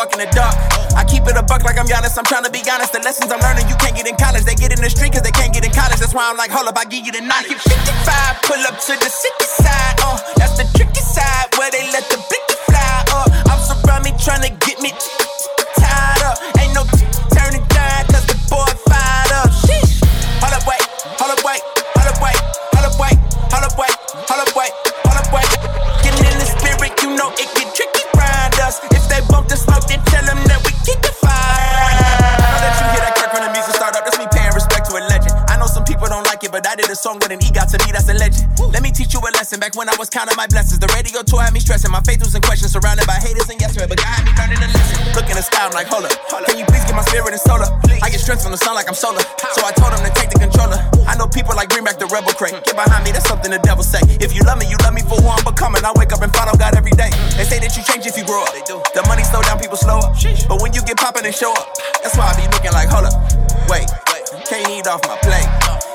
[0.00, 0.56] walk in the dark.
[0.96, 2.16] I keep it a buck like I'm Giannis.
[2.16, 2.92] I'm trying to be honest.
[2.92, 4.48] The lessons I'm learning, you can't get in college.
[4.48, 6.00] They get in the street cause they can't get in college.
[6.00, 7.60] That's why I'm like, hold up, I give you the knowledge.
[7.60, 9.94] 55, pull up to the city side.
[10.00, 13.04] Uh, that's the tricky side where they let the blicky fly.
[13.12, 14.90] Uh, I'm surround me trying to get me
[36.90, 38.14] like it, but I did a song with an E got to me, that's a
[38.14, 38.50] legend.
[38.72, 39.60] Let me teach you a lesson.
[39.60, 41.90] Back when I was counting my blessings, the radio tour had me stressing.
[41.90, 44.62] My faith was in question, surrounded by haters and yes, but God had me learning
[44.62, 45.14] a lesson.
[45.14, 46.14] Look in the sky, I'm like, hold up.
[46.46, 47.78] Can you please get my spirit and soul up?
[48.02, 49.22] I get strength from the sun like I'm solar.
[49.54, 50.78] So I told him to take the controller.
[51.06, 52.56] I know people like bring back the rebel crate.
[52.64, 54.02] Get behind me, that's something the devil say.
[54.18, 55.84] If you love me, you love me for who I'm becoming.
[55.84, 57.10] I wake up and follow God every day.
[57.38, 58.52] They say that you change if you grow up.
[58.54, 58.82] They do.
[58.94, 60.16] The money slow down, people slow up.
[60.48, 63.06] But when you get poppin' and show up, that's why I be looking like, hold
[63.06, 63.14] up.
[63.68, 63.86] Wait,
[64.46, 65.46] can't eat off my plate.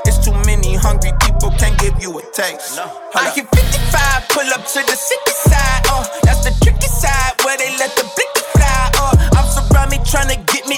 [0.05, 0.35] It's too
[0.75, 2.79] many hungry people, can't give you a taste.
[3.15, 5.81] I hit 55, pull up to the city side.
[5.87, 8.91] Uh, that's the tricky side where they let the blicky fly.
[8.99, 10.77] Uh, I'm surround me trying to get me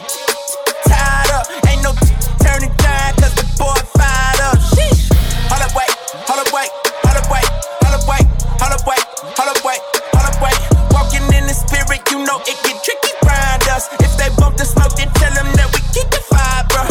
[0.85, 1.45] tied up.
[1.69, 1.93] Ain't no
[2.41, 4.57] turning down cause the boy fired up.
[4.73, 5.09] Sheesh.
[5.49, 5.91] Hold up, wait,
[6.29, 6.69] hold up, wait,
[7.01, 7.47] hold up, wait,
[7.81, 8.25] hold up, wait,
[8.61, 9.81] hold up, wait, hold up, wait,
[10.13, 10.57] hold up, wait.
[10.93, 13.89] Walking in the spirit, you know it get tricky round us.
[14.03, 16.89] If they bump the smoke, then tell them that we kick the fire, bruh.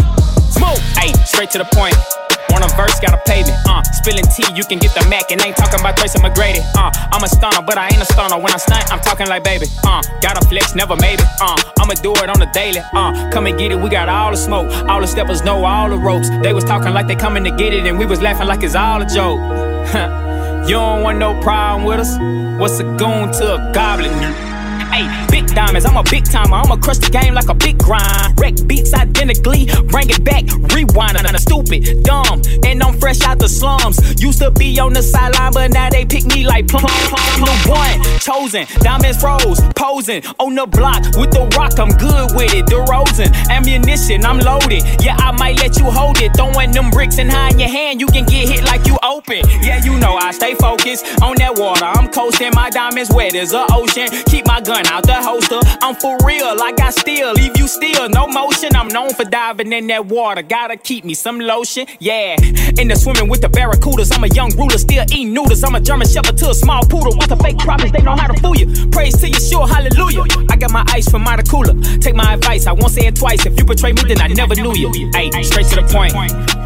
[0.50, 1.94] Smoke, ayy, straight to the point.
[2.50, 3.52] Want a verse, gotta pay me.
[3.66, 6.62] Uh, spilling tea, you can get the Mac, and ain't talking about Tracy McGrady.
[6.74, 8.38] Uh, I'm a stunner, but I ain't a stunner.
[8.38, 9.66] When I stunt, I'm talking like baby.
[9.84, 11.26] Uh, gotta flex, never made it.
[11.40, 12.80] Uh, I'ma do it on the daily.
[12.92, 14.70] Uh, come and get it, we got all the smoke.
[14.88, 16.28] All the steppers know all the ropes.
[16.42, 18.74] They was talking like they coming to get it, and we was laughing like it's
[18.74, 19.40] all a joke.
[20.68, 22.16] you don't want no problem with us?
[22.60, 24.55] What's a goon to a goblin?
[24.96, 26.56] Hey, big diamonds, I'm a big timer.
[26.56, 28.32] I'ma crush the game like a big grind.
[28.40, 31.18] Wreck beats identically, bring it back, rewind.
[31.18, 34.00] I'm stupid, dumb, and I'm fresh out the slums.
[34.22, 36.88] Used to be on the sideline, but now they pick me like plum.
[36.88, 41.78] Plum one, chosen, diamonds froze, posing on the block with the rock.
[41.78, 42.64] I'm good with it.
[42.64, 44.80] DeRozan, ammunition, I'm loaded.
[45.04, 46.32] Yeah, I might let you hold it.
[46.34, 49.44] Throwing them bricks and high in your hand, you can get hit like you open.
[49.60, 51.84] Yeah, you know I stay focused on that water.
[51.84, 54.08] I'm coasting, my diamonds wet as a ocean.
[54.24, 55.60] Keep my gun out the holster.
[55.82, 58.74] I'm for real, I got steel, leave you still, no motion.
[58.74, 60.42] I'm known for diving in that water.
[60.42, 62.36] Gotta keep me some lotion, yeah.
[62.78, 65.62] In the swimming with the barracudas, I'm a young ruler, still eating noodles.
[65.64, 67.16] I'm a German shepherd to a small poodle.
[67.16, 68.66] With the fake prophets, they know how to fool you.
[68.90, 70.24] Praise to Yeshua, hallelujah.
[70.50, 71.74] I got my ice from my cooler.
[71.98, 73.46] Take my advice, I won't say it twice.
[73.46, 74.90] If you betray me, then I never knew you.
[75.14, 76.14] Hey, straight to the point.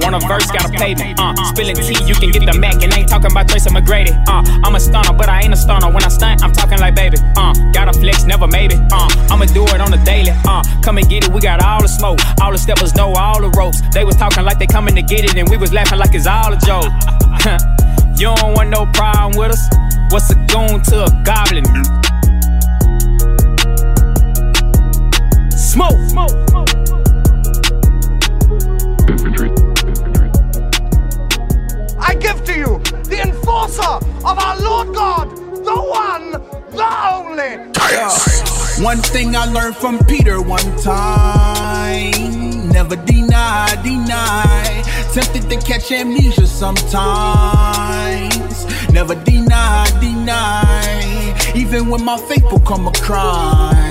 [0.03, 1.15] Want a verse, gotta pay me.
[1.19, 4.13] Uh, spilling tea, you can get the Mac, and ain't talking about Tracy McGrady.
[4.29, 5.93] Uh, I'm a stunner, but I ain't a stunner.
[5.93, 7.19] When I stunt, I'm talking like baby.
[7.37, 8.75] Uh, gotta flex, never maybe.
[8.93, 10.33] Uh, I'ma do it on the daily.
[10.45, 12.19] Uh, come and get it, we got all the smoke.
[12.41, 13.81] All the steppers know all the ropes.
[13.93, 16.27] They was talking like they coming to get it, and we was laughing like it's
[16.27, 16.91] all a joke.
[18.17, 19.63] you don't want no problem with us.
[20.11, 21.65] What's a goon to a goblin?
[25.57, 26.31] Smoke, smoke.
[32.01, 33.83] I give to you the enforcer
[34.27, 35.31] of our Lord God,
[35.65, 37.57] the one, the only.
[38.85, 44.83] One thing I learned from Peter one time never deny, deny.
[45.13, 46.91] Tempted to catch amnesia sometimes.
[48.91, 51.35] Never deny, deny.
[51.55, 53.91] Even when my faith will come a cry.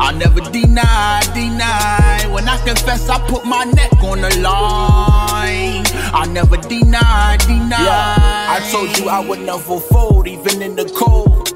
[0.00, 2.26] I never deny, deny.
[2.32, 5.84] When I confess, I put my neck on the line.
[6.20, 7.84] I never deny, deny.
[7.84, 11.47] Yeah, I told you I would never fold, even in the cold.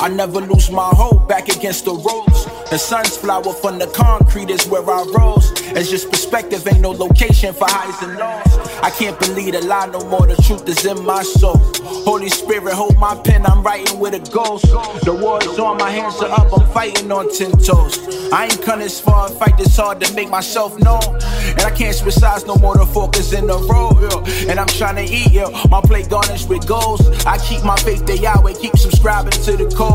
[0.00, 2.46] I never lose my hope back against the ropes.
[2.70, 5.52] The sun's flower from the concrete is where I rose.
[5.76, 8.68] It's just perspective, ain't no location for highs and lows.
[8.82, 11.58] I can't believe the lie no more, the truth is in my soul.
[12.04, 14.64] Holy Spirit, hold my pen, I'm writing with a ghost.
[15.04, 17.98] The war is on, my hands are up, I'm fighting on ten toes.
[18.32, 21.02] I ain't come this far, fight this hard to make myself known.
[21.04, 23.98] And I can't switch sides no more, the focus in the road.
[24.00, 24.50] Yeah.
[24.50, 25.50] And I'm trying to eat, yeah.
[25.68, 27.00] my plate garnished with goals.
[27.26, 29.89] I keep my faith to Yahweh, keep subscribing to the code.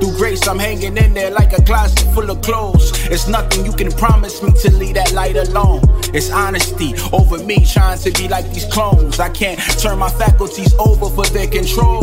[0.00, 2.92] Through grace, I'm hanging in there like a closet full of clothes.
[3.08, 5.80] It's nothing you can promise me to leave that light alone.
[6.14, 9.18] It's honesty over me trying to be like these clones.
[9.20, 12.02] I can't turn my faculties over for their control.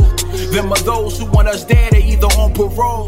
[0.52, 3.08] Them are those who want us dead, they either on parole.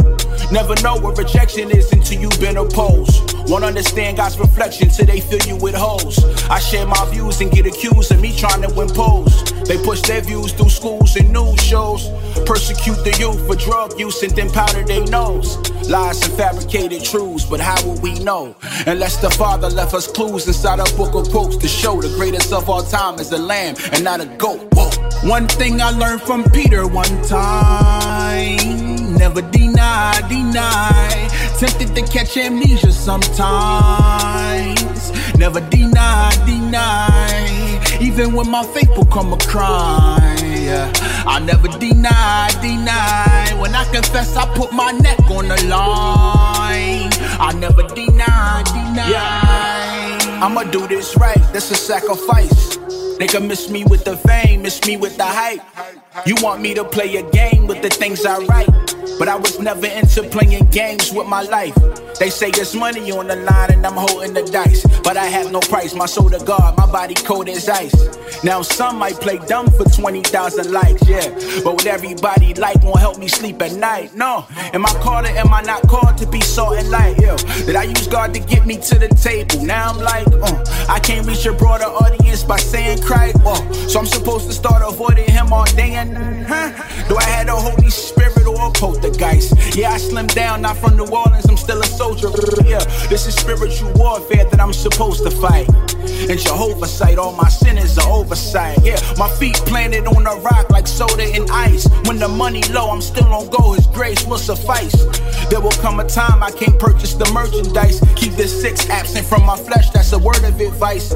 [0.52, 3.35] Never know what rejection is until you've been opposed.
[3.48, 6.24] Won't understand God's reflection till they fill you with holes.
[6.50, 9.44] I share my views and get accused of me trying to impose.
[9.66, 12.10] They push their views through schools and news shows.
[12.46, 15.58] Persecute the youth for drug use and then powder their nose.
[15.88, 18.56] Lies and fabricated truths, but how will we know?
[18.88, 22.52] Unless the Father left us clues inside a book of quotes to show the greatest
[22.52, 24.68] of all time is a lamb and not a goat.
[24.74, 24.90] Whoa.
[25.30, 28.85] One thing I learned from Peter one time
[29.28, 31.28] never deny, deny.
[31.58, 33.42] Tempted to catch amnesia sometimes.
[35.36, 37.82] Never deny, deny.
[38.00, 40.38] Even when my faith become a crime.
[40.70, 40.92] Yeah.
[41.26, 43.52] I never deny, deny.
[43.60, 47.10] When I confess, I put my neck on the line.
[47.48, 49.10] I never deny, deny.
[49.10, 50.44] Yeah.
[50.44, 52.78] I'ma do this right, that's a sacrifice.
[53.18, 55.64] They can miss me with the fame, miss me with the hype.
[56.24, 58.70] You want me to play a game with the things I write.
[59.20, 61.76] But I was never into playing games with my life.
[62.20, 64.86] They say there's money on the line and I'm holding the dice.
[65.04, 67.94] But I have no price, my soul to God, my body cold as ice.
[68.44, 71.30] Now some might play dumb for 20,000 likes, yeah.
[71.64, 74.46] But what everybody like won't help me sleep at night, no.
[74.74, 77.36] Am I called am I not called to be salt and light, yeah?
[77.66, 79.66] Did I use God to get me to the table?
[79.66, 84.00] Now I'm like, uh, I can't reach a broader audience by saying Christ, uh, So
[84.00, 87.08] I'm supposed to start avoiding him all day and night, huh?
[87.10, 89.76] Do I have the Holy Spirit or a poltergeist?
[89.76, 92.30] Yeah, I slimmed down, not from New Orleans, I'm still a soldier.
[92.66, 95.68] Yeah, this is spiritual warfare that I'm supposed to fight.
[96.30, 98.78] And Jehovah sight, all my sin is an oversight.
[98.84, 101.88] Yeah, my feet planted on a rock like soda and ice.
[102.08, 104.96] When the money low, I'm still on go, His grace will suffice.
[105.50, 108.00] There will come a time I can't purchase the merchandise.
[108.16, 111.14] Keep the six absent from my flesh, that's a word of advice.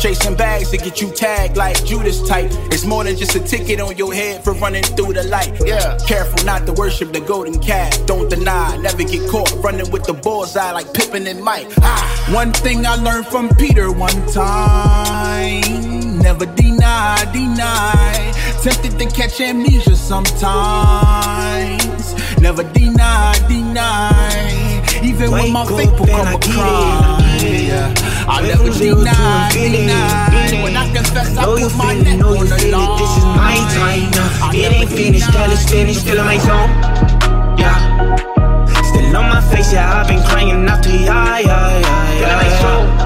[0.00, 2.50] Chasing bags to get you tagged like Judas type.
[2.72, 5.52] It's more than just a ticket on your head for running through the light.
[5.64, 7.90] Yeah, careful not to worship the golden calf.
[8.06, 11.68] Don't deny, never get caught running with the bullseye like Pippen and Mike.
[11.80, 12.04] Ah,
[12.34, 16.18] one thing I learned from Peter one time.
[16.18, 18.32] Never deny, deny.
[18.62, 20.44] Tempted to catch amnesia sometimes.
[22.46, 24.82] Never deny, deny.
[25.02, 27.24] Even when my faith become a crime.
[27.40, 27.94] Yeah.
[28.28, 30.62] I never deny, deny.
[30.62, 32.98] When I confess, I put my neck on the line.
[33.00, 34.50] This is my time now.
[34.52, 36.00] It ain't finished till it's finished.
[36.00, 36.70] Still in my zone.
[37.58, 38.47] Yeah.
[39.14, 40.00] On my face, yeah.
[40.00, 42.42] I've been crying out to ya, yeah, yeah, yeah.
[42.42, 42.97] yeah.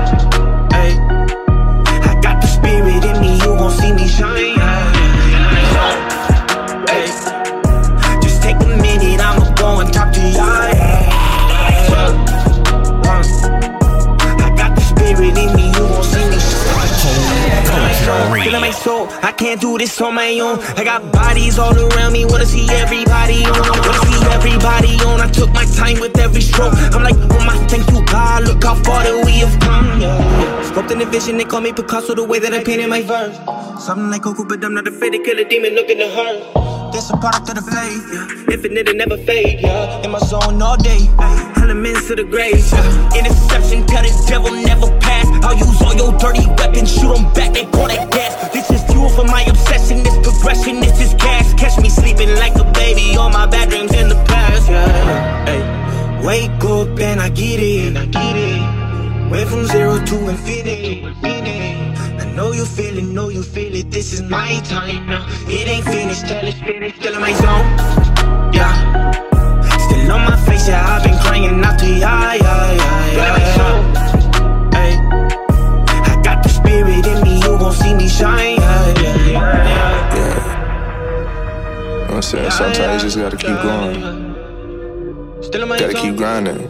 [19.52, 20.58] Can't do this on my own.
[20.78, 23.52] I got bodies all around me, wanna see everybody on.
[23.52, 25.20] Wanna see everybody on.
[25.20, 26.72] I took my time with every stroke.
[26.94, 30.00] I'm like, oh my, thank you God, look how far that we have come.
[30.00, 30.70] Yeah.
[30.70, 33.36] Scoped in the vision, they call me Picasso the way that I painted my verse.
[33.84, 36.32] Something like Goku, but I'm not afraid to kill a demon looking to her.
[36.92, 38.54] That's a product of the faith, yeah.
[38.54, 40.04] Infinite and never fade, yeah.
[40.04, 41.08] In my zone all day,
[41.56, 43.18] elements of the grave, yeah.
[43.18, 45.01] Interception, tell the devil never.
[45.42, 48.32] I'll use all your dirty weapons, shoot 'em back, they pour that gas.
[48.52, 51.52] This is fuel for my obsession, this progression, this is gas.
[51.54, 55.46] Catch me sleeping like a baby, all my bad dreams in the past, yeah.
[55.46, 55.62] Hey.
[56.26, 58.62] Wake up and I get it, I get it.
[59.30, 61.04] Went from zero to infinity.
[61.24, 63.90] I know you feel it, know you feel it.
[63.90, 65.26] This is my time now.
[65.48, 66.96] It ain't finished till it's finished.
[67.00, 67.66] Still in my zone,
[68.54, 68.74] yeah.
[69.86, 70.96] Still on my face, yeah.
[70.96, 73.56] I've been crying out to ya, yeah, yeah, yeah.
[73.56, 74.11] yeah.
[77.72, 80.42] Gon' see me shine, yeah, yeah, yeah.
[80.92, 82.50] You know what I'm saying?
[82.50, 83.94] Sometimes you just gotta keep going.
[85.42, 86.60] Still my Gotta keep grinding,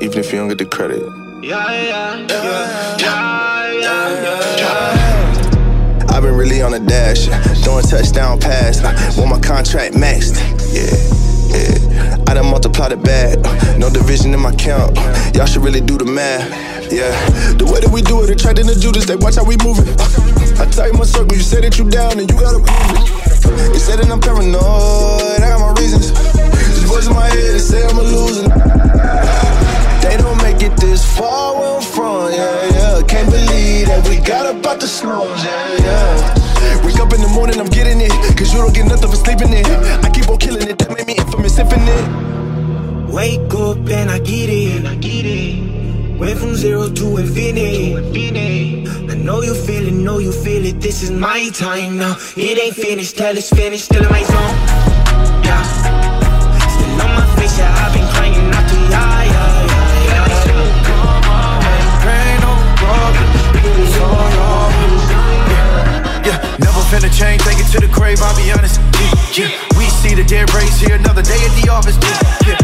[0.00, 1.02] even if you don't get the credit.
[1.42, 6.06] Yeah, yeah, yeah, yeah, yeah, yeah.
[6.10, 7.26] I've been really on the dash,
[7.64, 8.82] throwing touchdown pass.
[8.82, 10.36] Uh, Want my contract maxed,
[10.74, 10.94] yeah,
[11.56, 12.24] yeah.
[12.28, 14.96] I done multiplied the bag, uh, no division in my count.
[15.34, 16.50] Y'all should really do the math,
[16.90, 17.14] yeah.
[17.54, 19.88] The way that we do it, attracting the Judas, they watch how we move it.
[20.58, 23.72] I tell you my circle, you say that you down and you gotta prove it.
[23.72, 26.12] They say that I'm paranoid, I got my reasons.
[26.12, 28.50] This voice in my head, they say I'm a loser.
[30.02, 33.02] They don't make it this far where I'm from, yeah, yeah.
[33.06, 36.84] Can't believe that we got about the slums, yeah, yeah.
[36.84, 38.12] Wake up in the morning, I'm getting it.
[38.36, 39.64] Cause you don't get nothing for sleeping in.
[40.04, 42.04] I keep on killing it, that made me infamous, infinite.
[43.12, 45.69] Wake up and I get it, I get it.
[46.20, 47.96] Went from zero to infinity.
[49.08, 50.78] I know you feel it, know you feel it.
[50.78, 52.14] This is my time now.
[52.36, 53.86] It ain't finished till it's finished.
[53.86, 54.54] Still in my zone,
[55.48, 55.64] yeah.
[56.74, 57.72] Still on my face, yeah.
[57.72, 59.64] I've been crying out to ya, yeah,
[60.12, 61.08] yeah, yeah.
[62.12, 63.26] Ain't no problem.
[63.96, 64.04] So,
[66.28, 68.78] yeah, never finna change, take it to the grave, I'll be honest.
[69.32, 69.78] Yeah, yeah.
[69.78, 71.96] We see the dead race here, another day at the office.
[71.96, 72.59] Yeah, yeah.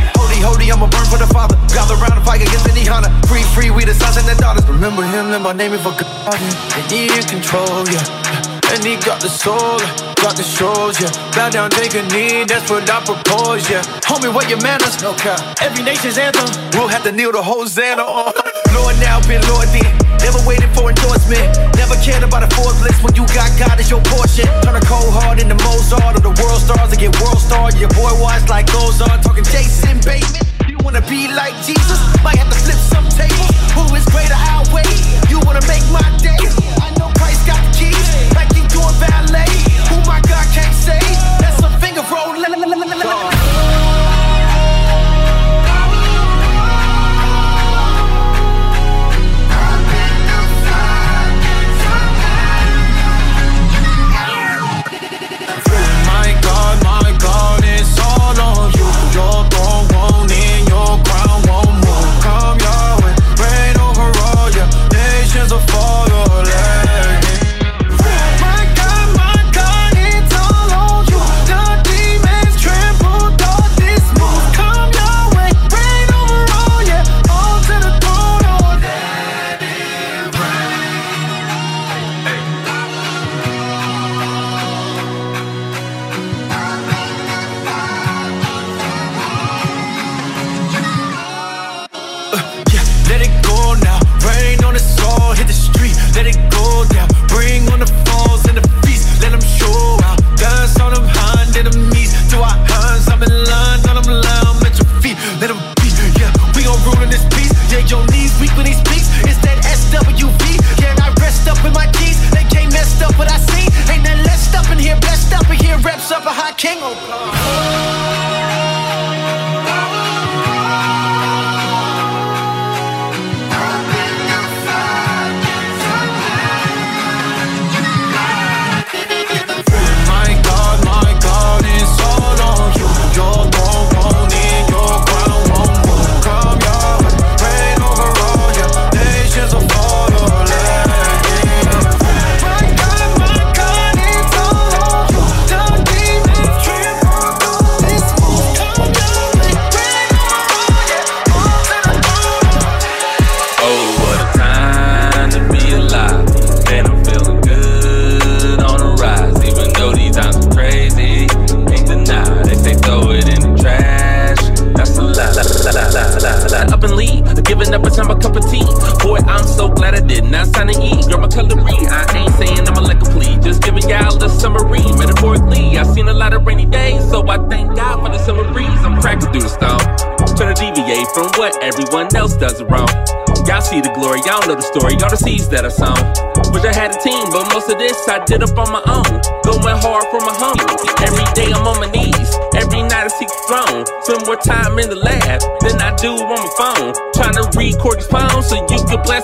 [0.47, 1.59] Holy, I'ma burn for the Father.
[1.75, 3.11] Gather around and fight against any Honda.
[3.27, 4.63] Free, free, we the sons and the daughters.
[4.71, 6.39] Remember him, let my name it for God.
[6.39, 8.71] And he in control, yeah.
[8.71, 9.83] And he got the soul,
[10.23, 11.11] got the shows, yeah.
[11.35, 13.83] Bow down, take a knee, that's what I propose, yeah.
[14.07, 15.03] Homie, what your manners?
[15.03, 15.43] No cap.
[15.61, 16.47] Every nation's anthem,
[16.79, 18.33] we'll have to kneel to Hosanna on.
[18.71, 20.06] Lord now, been Lord then.
[20.27, 21.55] Never waited for endorsement.
[21.79, 24.51] Never cared about a Forbes list when you got God as your portion.
[24.67, 27.71] Turn a cold heart into Mozart or the world stars and get world star.
[27.79, 30.43] Your boy watch like on, talking Jason Bateman.
[30.67, 32.03] You wanna be like Jesus?
[32.27, 33.55] Might have to flip some tables.
[33.79, 34.35] Who is greater?
[34.51, 34.99] I'll wait.
[35.31, 36.43] You wanna make my day?
[36.83, 39.47] I know Christ got the keys, like he doing valet.
[39.95, 41.26] Who my God can't save?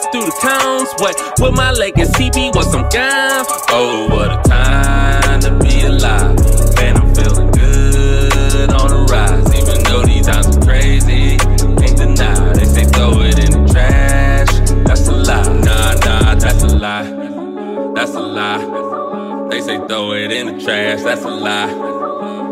[0.03, 0.89] Blast through the towns.
[0.99, 3.45] What will my legacy be once I'm gone?
[3.71, 6.37] Oh, what a time to be alive.
[6.77, 9.55] Man, I'm feeling good on the rise.
[9.55, 11.37] Even though these times are crazy,
[11.83, 12.53] ain't deny.
[12.55, 14.49] They say throw it in the trash.
[14.87, 15.43] That's a lie.
[15.61, 17.93] Nah, nah, that's a lie.
[17.95, 19.49] That's a lie.
[19.51, 21.03] They say throw it in the trash.
[21.03, 21.67] That's a lie.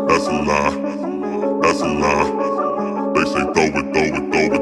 [0.07, 0.77] That's a lie.
[1.61, 3.13] That's a lie.
[3.13, 4.60] They say throw it, throw it, throw it,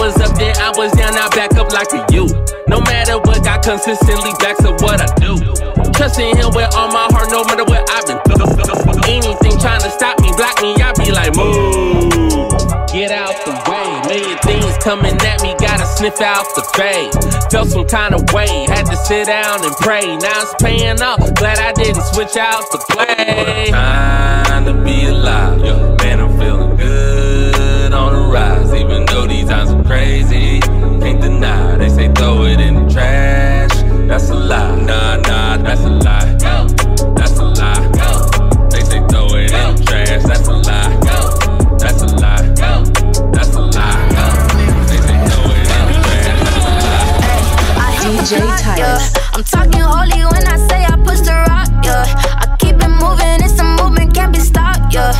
[0.00, 2.24] was up there, I was down, I back up like a you.
[2.66, 5.36] No matter what, God consistently backs up what I do.
[5.92, 8.40] Trusting Him with all my heart, no matter what I've been through.
[9.04, 12.48] Anything trying to stop me, block me, I be like, move.
[12.88, 13.90] Get out the way.
[14.08, 17.12] Million things coming at me, gotta sniff out the fade.
[17.52, 20.16] Felt some kind of way, had to sit down and pray.
[20.16, 23.68] Now it's paying off, glad I didn't switch out the play.
[23.70, 25.60] Time to be alive,
[25.98, 26.19] man,
[29.50, 30.60] Even though these times are crazy,
[31.00, 31.76] can't deny.
[31.76, 33.72] They say throw it in the trash,
[34.06, 34.76] that's a lie.
[34.76, 36.36] Nah, nah, that's a lie.
[37.16, 37.88] That's a lie.
[38.70, 40.98] They say throw it in the trash, that's a lie.
[41.78, 42.54] That's a lie.
[43.32, 44.08] That's a lie.
[44.86, 46.74] They say throw it in the trash, that's a
[47.76, 47.96] lie.
[48.00, 48.32] DJ
[48.62, 49.04] Titus.
[49.34, 52.04] I'm talking holy when I say I push the rock, yeah.
[52.38, 55.12] I keep it moving, it's a movement, can't be stopped, yeah.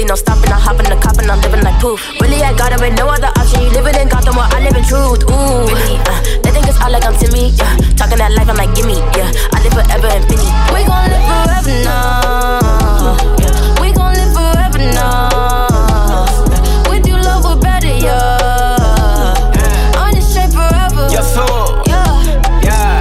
[0.00, 0.52] Really no stopping.
[0.52, 2.00] I hop in the cop and I'm living like poof.
[2.20, 3.60] Really I got it with no other option.
[3.62, 5.24] You living in Gotham while I live in truth.
[5.28, 7.50] Ooh, really, uh, they think it's all like I'm Timmy.
[7.50, 8.94] Yeah, talking that life, I'm like, gimme.
[9.16, 10.48] Yeah, I live forever infinity.
[10.72, 13.16] We gon' live forever now.
[13.36, 16.24] Yeah, we gon' live forever now.
[16.88, 20.00] With you, love, we're better, yeah.
[20.00, 21.08] On this straight forever.
[21.12, 21.36] Yes.
[21.86, 22.24] Yeah.
[22.64, 23.00] Yeah.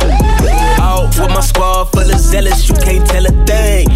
[0.84, 3.89] Out with my squad full of zealous, you can't tell a thing.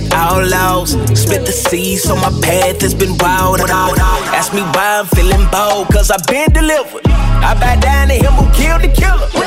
[0.00, 0.92] Counted all outs.
[1.18, 3.60] Split the seeds on my path it's been wild.
[3.60, 7.06] Ask me why I'm feeling bold, cause I've been delivered.
[7.06, 9.28] I bow down to him who killed the killer.
[9.34, 9.44] We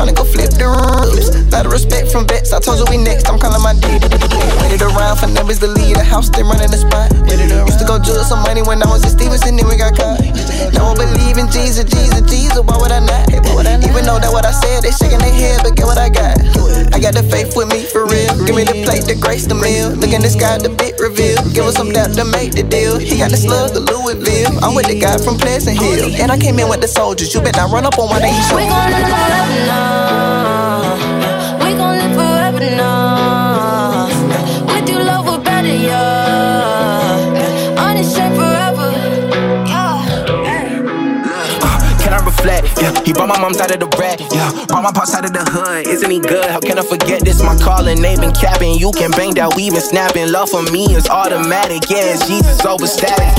[0.00, 1.52] grill, tryna go flip the ribs.
[1.52, 4.19] Lot of respect from vets, I told you we next, I'm calling my D.
[5.10, 7.10] Around for numbers to lead the house, they running the spot.
[7.26, 10.22] Used to go judge some money when I was in Stevenson, then we got caught.
[10.70, 13.26] Now I believe in Jesus, Jesus, Jesus, why would I not?
[13.82, 16.38] Even though that what I said, they shaking their head, but get what I got.
[16.94, 18.30] I got the faith with me for real.
[18.46, 19.90] Give me the plate, the grace, the meal.
[19.98, 21.42] Look in the sky, the bit reveal.
[21.50, 22.94] Give us some doubt to make the deal.
[22.94, 24.62] He got the slug, the Louisville.
[24.62, 26.14] I'm with the guy from Pleasant Hill.
[26.22, 27.34] And I came in with the soldiers.
[27.34, 30.09] You bet not run up on one of these We now.
[42.80, 44.20] Yeah, he brought my mom out of the rat.
[44.32, 45.86] Yeah, brought my pops out of the hood.
[45.86, 46.48] Isn't he good?
[46.48, 47.42] How can I forget this?
[47.42, 48.78] My calling, they been capping.
[48.78, 50.32] You can bang that weave and snapping.
[50.32, 51.88] Love for me is automatic.
[51.90, 53.36] Yeah, Jesus over status.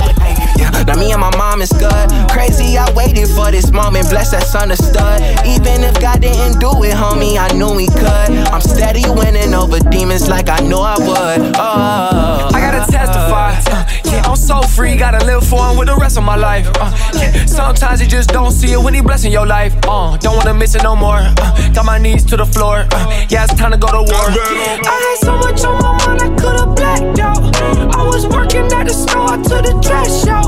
[0.62, 2.08] Yeah, now me and my mom is good.
[2.30, 4.10] Crazy, I waited for this moment.
[4.10, 5.22] Bless that son of stud.
[5.46, 8.30] Even if God didn't do it, homie, I knew he could.
[8.54, 11.56] I'm steady winning over demons like I know I would.
[11.58, 13.58] Oh, I gotta testify.
[13.74, 13.86] Uh,
[14.32, 16.66] I'm so free, gotta live for him with the rest of my life.
[16.80, 19.76] Uh, yeah, sometimes you just don't see it when he blessing your life.
[19.84, 21.20] Uh, don't wanna miss it no more.
[21.20, 22.88] Uh, got my knees to the floor.
[22.94, 24.08] Uh, yeah, it's time to go to war.
[24.08, 27.56] I had so much on my mind, I could've blacked out.
[27.94, 30.48] I was working at the store to the dress show.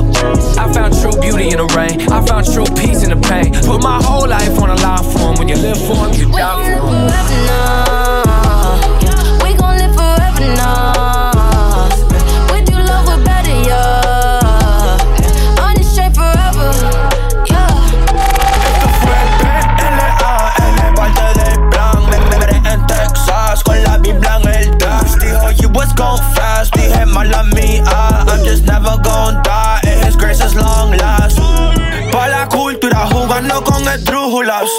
[0.58, 2.10] I found true beauty in the rain.
[2.10, 3.52] I found true peace in the pain.
[3.68, 5.34] Put my whole life on the line for him.
[5.36, 7.93] When you live for him, you We die for him.
[25.96, 26.74] Dijo, fast, gone fast.
[26.76, 27.84] Dije, mala mía.
[28.28, 28.96] I'm just never
[33.54, 34.70] cultura jugando con esdrújulas.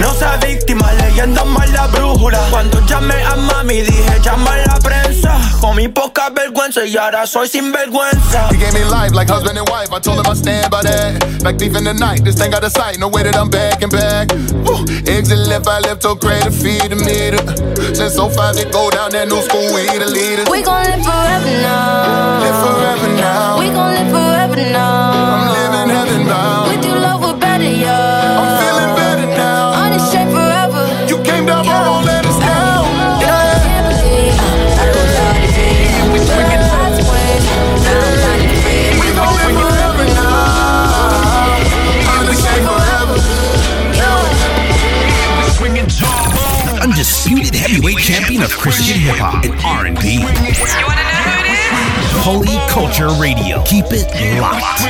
[0.00, 2.38] No sea víctima leyendo mal la brújula.
[2.50, 5.38] Cuando llamé a mami dije, llama a la prensa.
[5.60, 8.48] Con mi poca vergüenza y ahora soy sinvergüenza.
[8.50, 9.92] He gave me life like husband and wife.
[9.92, 11.42] I told him I stand by that.
[11.42, 12.98] Back deep in the night, this thing got a sight.
[12.98, 14.30] No way that I'm back and back.
[14.64, 14.84] Woo.
[15.06, 17.40] Exit left, I left, took credit, feed the meter.
[17.94, 20.48] Since 05, they go down that new school, we the leaders.
[20.50, 22.40] We gon' live forever now.
[22.40, 23.58] Live forever now.
[23.58, 25.12] We gon' live forever now.
[25.12, 26.63] I'm living heaven bound.
[48.34, 50.18] Heavyweight of Christian hip hop and R&B.
[52.22, 53.62] Holy Culture Radio.
[53.64, 54.06] Keep it
[54.40, 54.80] locked.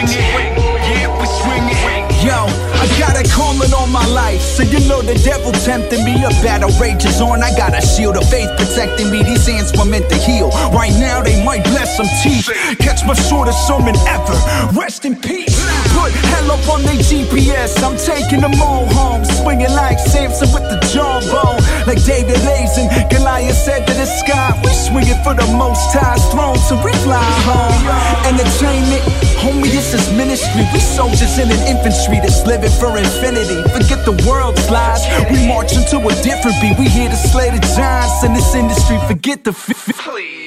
[2.25, 4.43] Yo, I got a calling on my life.
[4.43, 6.21] So you know the devil tempting me.
[6.21, 7.43] A battle rages on.
[7.43, 9.23] I got a shield of faith protecting me.
[9.23, 10.51] These hands were meant to heal.
[10.69, 12.53] Right now they might bless some teeth.
[12.85, 14.37] Catch my shortest sermon ever.
[14.77, 15.57] Rest in peace.
[15.97, 17.73] Put hell up on their GPS.
[17.81, 19.25] I'm taking them all home.
[19.41, 21.65] Swinging like Samson with the jawbone.
[21.89, 22.93] Like David Lazen.
[23.09, 27.25] Goliath said to the sky, we swinging for the most high's throne, so we fly
[27.49, 27.81] home.
[28.29, 29.01] Entertainment,
[29.41, 30.69] homie, this is ministry.
[30.75, 33.63] We soldiers in an infantry that's living for infinity.
[33.71, 36.79] Forget the world's lies, we march into a different beat.
[36.79, 38.99] We here to slay the giants in this industry.
[39.09, 39.51] Forget the.
[39.51, 40.44] F-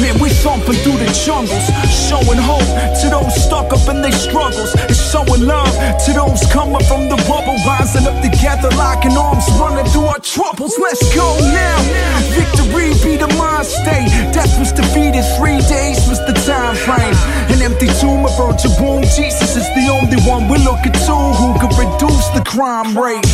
[0.00, 2.64] Man, we thumping through the jungles, showing hope
[3.04, 5.68] to those stuck up in their struggles, and showing love
[6.08, 10.72] to those coming from the rubble, rising up together, locking arms, running through our troubles.
[10.80, 11.76] Let's go now.
[12.32, 14.08] Victory be the mind state.
[14.32, 17.12] Death was defeated, three days was the time frame.
[17.52, 19.04] An empty tomb, a virgin womb.
[19.04, 23.26] Jesus is the only one we're looking to who can reduce the crime rate.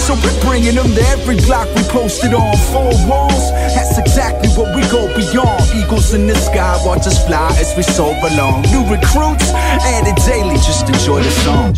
[0.00, 3.44] So we're bringing them to every block we posted on four walls.
[3.76, 5.68] That's exactly what we go beyond.
[5.76, 8.62] Eagles in the sky, watch us fly as we soar along.
[8.62, 11.74] New recruits added daily, just enjoy the song.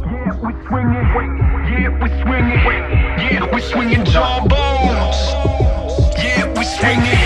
[0.00, 1.06] Yeah, we swinging.
[1.70, 2.60] Yeah, we swinging
[3.30, 5.18] Yeah, we swinging jawbones.
[6.16, 7.20] Yeah, we swinging.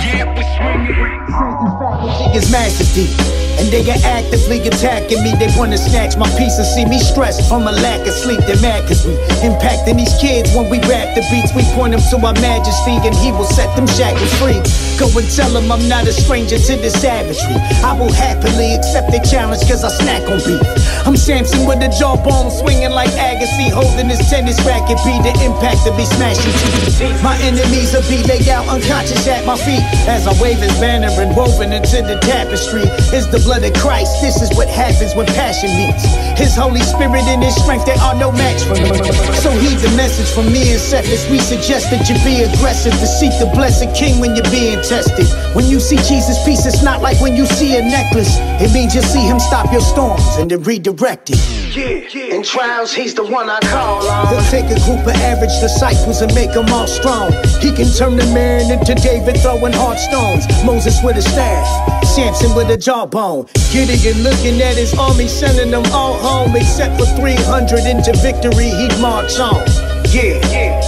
[0.00, 2.36] Yeah, we swinging.
[2.36, 3.06] is majesty.
[3.54, 5.30] And they are actively attacking me.
[5.38, 8.40] They wanna snatch my piece and see me stressed from a lack of sleep.
[8.46, 9.14] They're mad cause we
[9.46, 11.54] impacting these kids when we rap the beats.
[11.54, 14.58] We point them to our majesty and he will set them shackles free.
[14.98, 17.58] Go and tell them I'm not a stranger to this savagery.
[17.86, 20.62] I will happily accept the challenge cause I snack on beef.
[21.06, 24.98] I'm Samson with a jawbone swinging like Agassi, holding his tennis racket.
[25.06, 27.22] Be the impact of me smashing teeth.
[27.22, 31.10] My enemies will be laid out unconscious at my feet as I wave his banner
[31.24, 32.84] and woven into the tapestry.
[33.16, 34.20] Is the blood of Christ.
[34.20, 36.04] This is what happens when passion meets.
[36.36, 38.92] His Holy Spirit and His strength, there are no match for me.
[39.40, 42.92] So heed the message from me and Seth as we suggest that you be aggressive
[42.92, 45.26] to seek the blessed King when you're being tested.
[45.56, 48.36] When you see Jesus' peace, it's not like when you see a necklace.
[48.60, 51.40] It means you see Him stop your storms and then redirect it.
[51.74, 54.28] Yeah, in trials, he's the one I call on.
[54.28, 57.32] He'll take a group of average disciples and make them all strong.
[57.58, 60.46] He can turn the man into David throwing hard stones.
[60.64, 63.46] Moses with a staff, Samson with a jawbone.
[63.72, 68.68] Gideon looking at his army, sending them all home except for 300 into victory.
[68.68, 69.62] He'd march on.
[70.10, 70.40] Yeah,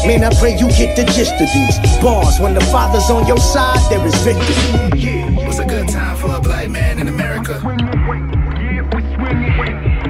[0.06, 2.40] man, I pray you get the gist of these bars.
[2.40, 5.34] When the Father's on your side, there is victory.
[5.44, 7.60] What's a good time for a black man in America?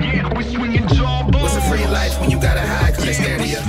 [0.01, 1.43] Yeah, we swinging jawbone.
[1.43, 3.61] What's a free life when you gotta hide cause they scared of you?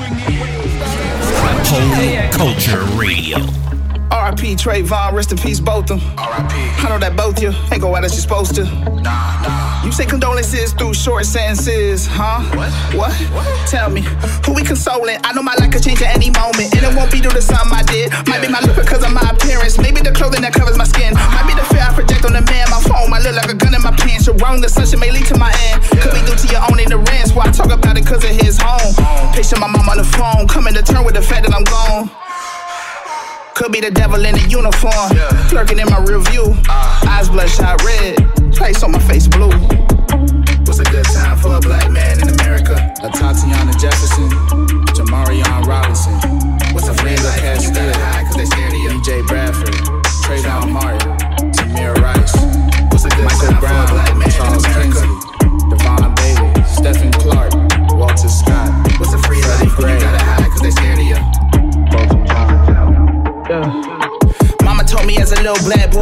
[1.70, 3.77] Holy Culture Radio.
[4.12, 4.56] R.I.P.
[4.56, 6.00] Trayvon, rest in peace, both them.
[6.18, 6.54] R.I.P.
[6.56, 8.64] I know that both you ain't go out as you're supposed to.
[8.64, 9.84] Nah, nah.
[9.84, 12.44] You say condolences through short sentences, huh?
[12.56, 12.72] What?
[12.96, 13.70] What?
[13.70, 14.02] Tell me,
[14.46, 15.20] who we consoling?
[15.24, 17.42] I know my life could change at any moment, and it won't be due to
[17.42, 18.12] something I did.
[18.28, 21.14] Might be my look because of my appearance, maybe the clothing that covers my skin.
[21.14, 22.68] Might be the fear I project on the man.
[22.72, 24.28] My phone might look like a gun in my pants.
[24.28, 25.84] You're wrong, the sunshine may lead to my end.
[26.04, 27.32] Could be due to your own ignorance.
[27.32, 28.92] Why I talk about it cause of his home.
[29.32, 32.12] Picture my mom on the phone, coming to term with the fact that I'm gone.
[33.58, 35.18] Could be the devil in the uniform,
[35.50, 36.54] lurking in my rear view.
[37.10, 38.14] Eyes bloodshot red,
[38.54, 39.50] place on my face blue.
[40.70, 42.78] What's a good time for a black man in America?
[43.02, 44.30] Atatiana Jefferson,
[44.94, 46.14] Jamarion Robinson.
[46.70, 48.90] What's a free life when you gotta cause they scared of you?
[49.02, 49.74] DJ Bradford,
[50.22, 51.18] Trayvon Martin,
[51.50, 52.38] Tamir Rice.
[52.94, 55.17] What's a good Michael time Brown, for a black man Charles in America?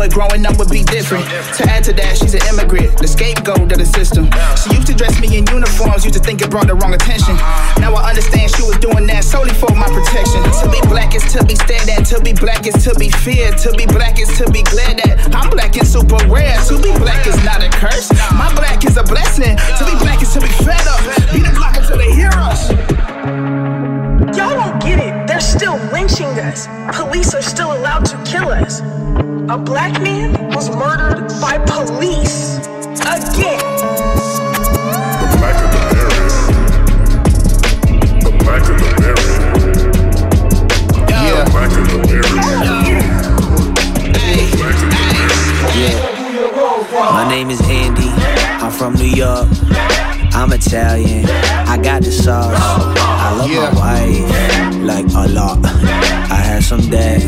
[0.10, 1.26] Growing up would be different.
[1.58, 4.30] To add to that, she's an immigrant, the scapegoat of the system.
[4.60, 7.36] She used to dress me in uniforms, used to think it brought the wrong attention.
[7.80, 10.42] Now I understand she was doing that solely for my protection.
[10.62, 13.58] To be black is to be stared at, to be black is to be feared,
[13.66, 15.34] to be black is to be glared at.
[15.36, 18.12] I'm black and super rare, to be black is not a curse.
[18.34, 21.02] My black is a blessing, to be black is to be fed up.
[21.34, 22.70] Be the block until they hear us.
[24.38, 25.28] Y'all don't get it.
[25.28, 26.68] They're still lynching us.
[26.96, 28.82] Police are still allowed to kill us.
[29.48, 32.58] A black man was murdered by police.
[33.02, 33.60] Again.
[35.22, 36.20] The blacker the berry.
[38.24, 39.28] The blacker the berry.
[41.12, 41.44] Yeah.
[41.44, 42.36] The blacker the berry.
[47.14, 48.10] My name is Andy.
[48.64, 49.48] I'm from New York.
[50.34, 51.26] I'm Italian.
[51.68, 52.56] I got the sauce.
[52.98, 55.60] I love my wife like a lot.
[55.64, 57.22] I had some debt.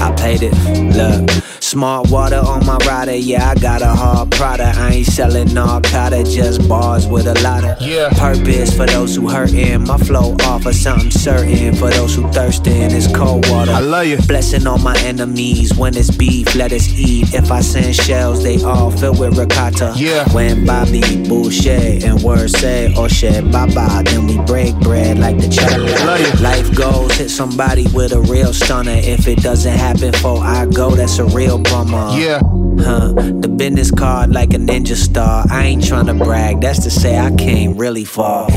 [0.00, 0.54] I paid it.
[0.96, 1.28] Look,
[1.66, 3.16] smart water on my rider.
[3.16, 4.78] Yeah, I got a hard product.
[4.78, 8.08] I ain't selling narcotic, just bars with a lot of yeah.
[8.10, 9.84] purpose for those who hurting.
[9.84, 12.92] My flow offer something certain for those who thirsting.
[12.92, 13.72] It's cold water.
[13.72, 14.16] I love you.
[14.28, 15.76] Blessing all my enemies.
[15.76, 17.34] When it's beef, let us eat.
[17.34, 19.92] If I send shells, they all filled with ricotta.
[19.96, 20.32] Yeah.
[20.32, 25.38] When Bobby bullshit and words say or shit bye bye, then we break bread like
[25.38, 26.40] the chocolate.
[26.40, 28.92] Life goes hit somebody with a real stunner.
[28.92, 32.16] If it doesn't happen before I go, that's a real bummer.
[32.18, 32.40] Yeah.
[32.78, 33.12] Huh.
[33.12, 35.44] The business card like a ninja star.
[35.50, 38.48] I ain't tryna brag, that's to say I came really far.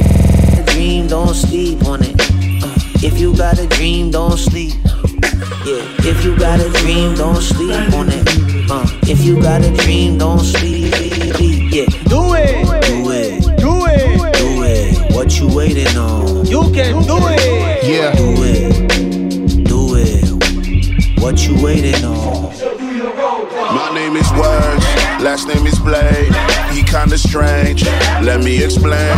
[0.65, 2.15] Dream, don't sleep on it.
[2.63, 4.73] Uh, if you got a dream, don't sleep.
[5.65, 8.27] Yeah, if you got a dream, don't sleep on it.
[8.71, 10.93] Uh, if you got a dream, don't sleep.
[11.71, 13.08] Yeah, do it, do it,
[25.39, 26.33] last name is Blade.
[26.73, 27.85] He kinda strange,
[28.21, 29.15] let me explain.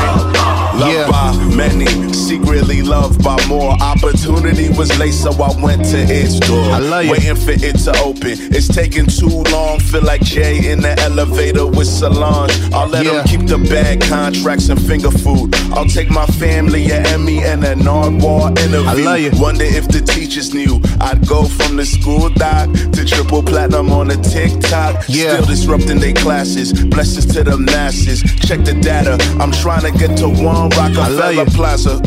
[0.78, 1.08] Loved Yeah.
[1.56, 3.72] Many, secretly loved by more.
[3.82, 6.64] Opportunity was late, so I went to its door.
[6.72, 7.12] I love you.
[7.12, 8.32] Waiting for it to open.
[8.56, 9.80] It's taking too long.
[9.80, 12.52] Feel like Jay in the elevator with Solange.
[12.74, 13.22] I'll let Yeah.
[13.24, 15.54] him keep the bad contracts and finger food.
[15.74, 18.88] I'll take my family a Emmy and a Nardwuar interview.
[18.88, 19.32] I love you.
[19.40, 24.08] Wonder if the teachers knew I'd go from the school doc to triple platinum on
[24.08, 25.04] the TikTok.
[25.08, 25.34] Yeah.
[25.34, 26.74] Still disrupting their classes.
[26.74, 28.22] Blessings to the masses.
[28.48, 29.18] Check the data.
[29.40, 31.56] I'm trying to get to one Rockefeller you.
[31.56, 32.02] Plaza.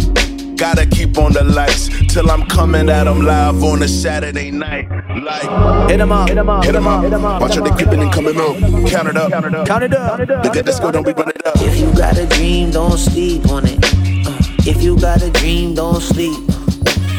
[0.56, 4.88] Gotta keep on the lights till I'm coming at 'em live on a Saturday night.
[5.28, 7.40] Like, Hit him up, hit him up, hit 'em up.
[7.42, 8.56] Watch how they creeping and coming up.
[8.90, 9.30] Count it up.
[9.66, 10.18] Count it up.
[10.44, 11.56] Look at this go, don't we run it up.
[11.60, 13.78] If you got a dream, don't sleep on it.
[14.26, 14.30] Uh,
[14.64, 16.36] if you got a dream, don't sleep.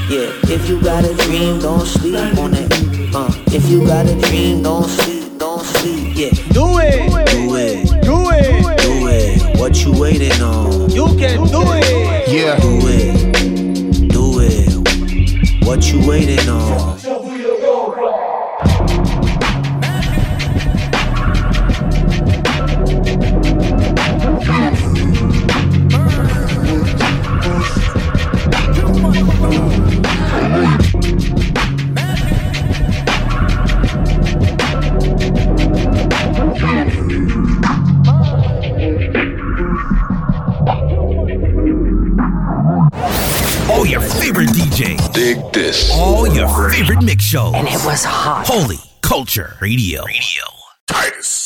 [0.10, 2.72] Yeah, if you got a dream, don't sleep on it.
[3.14, 6.14] Uh, if you got a dream, don't sleep, don't sleep.
[6.16, 7.26] Yeah, Do it, do it, do it.
[7.32, 7.45] do it.
[9.66, 10.92] What you waiting on?
[10.92, 12.30] You can do it.
[12.30, 12.56] Yeah.
[12.60, 15.66] Do it, do it.
[15.66, 17.05] What you waiting on?
[45.56, 45.90] This.
[45.94, 47.54] All your favorite mix shows.
[47.56, 48.46] And it was hot.
[48.46, 50.04] Holy Culture Radio.
[50.06, 50.44] Radio.
[50.86, 51.45] Titus.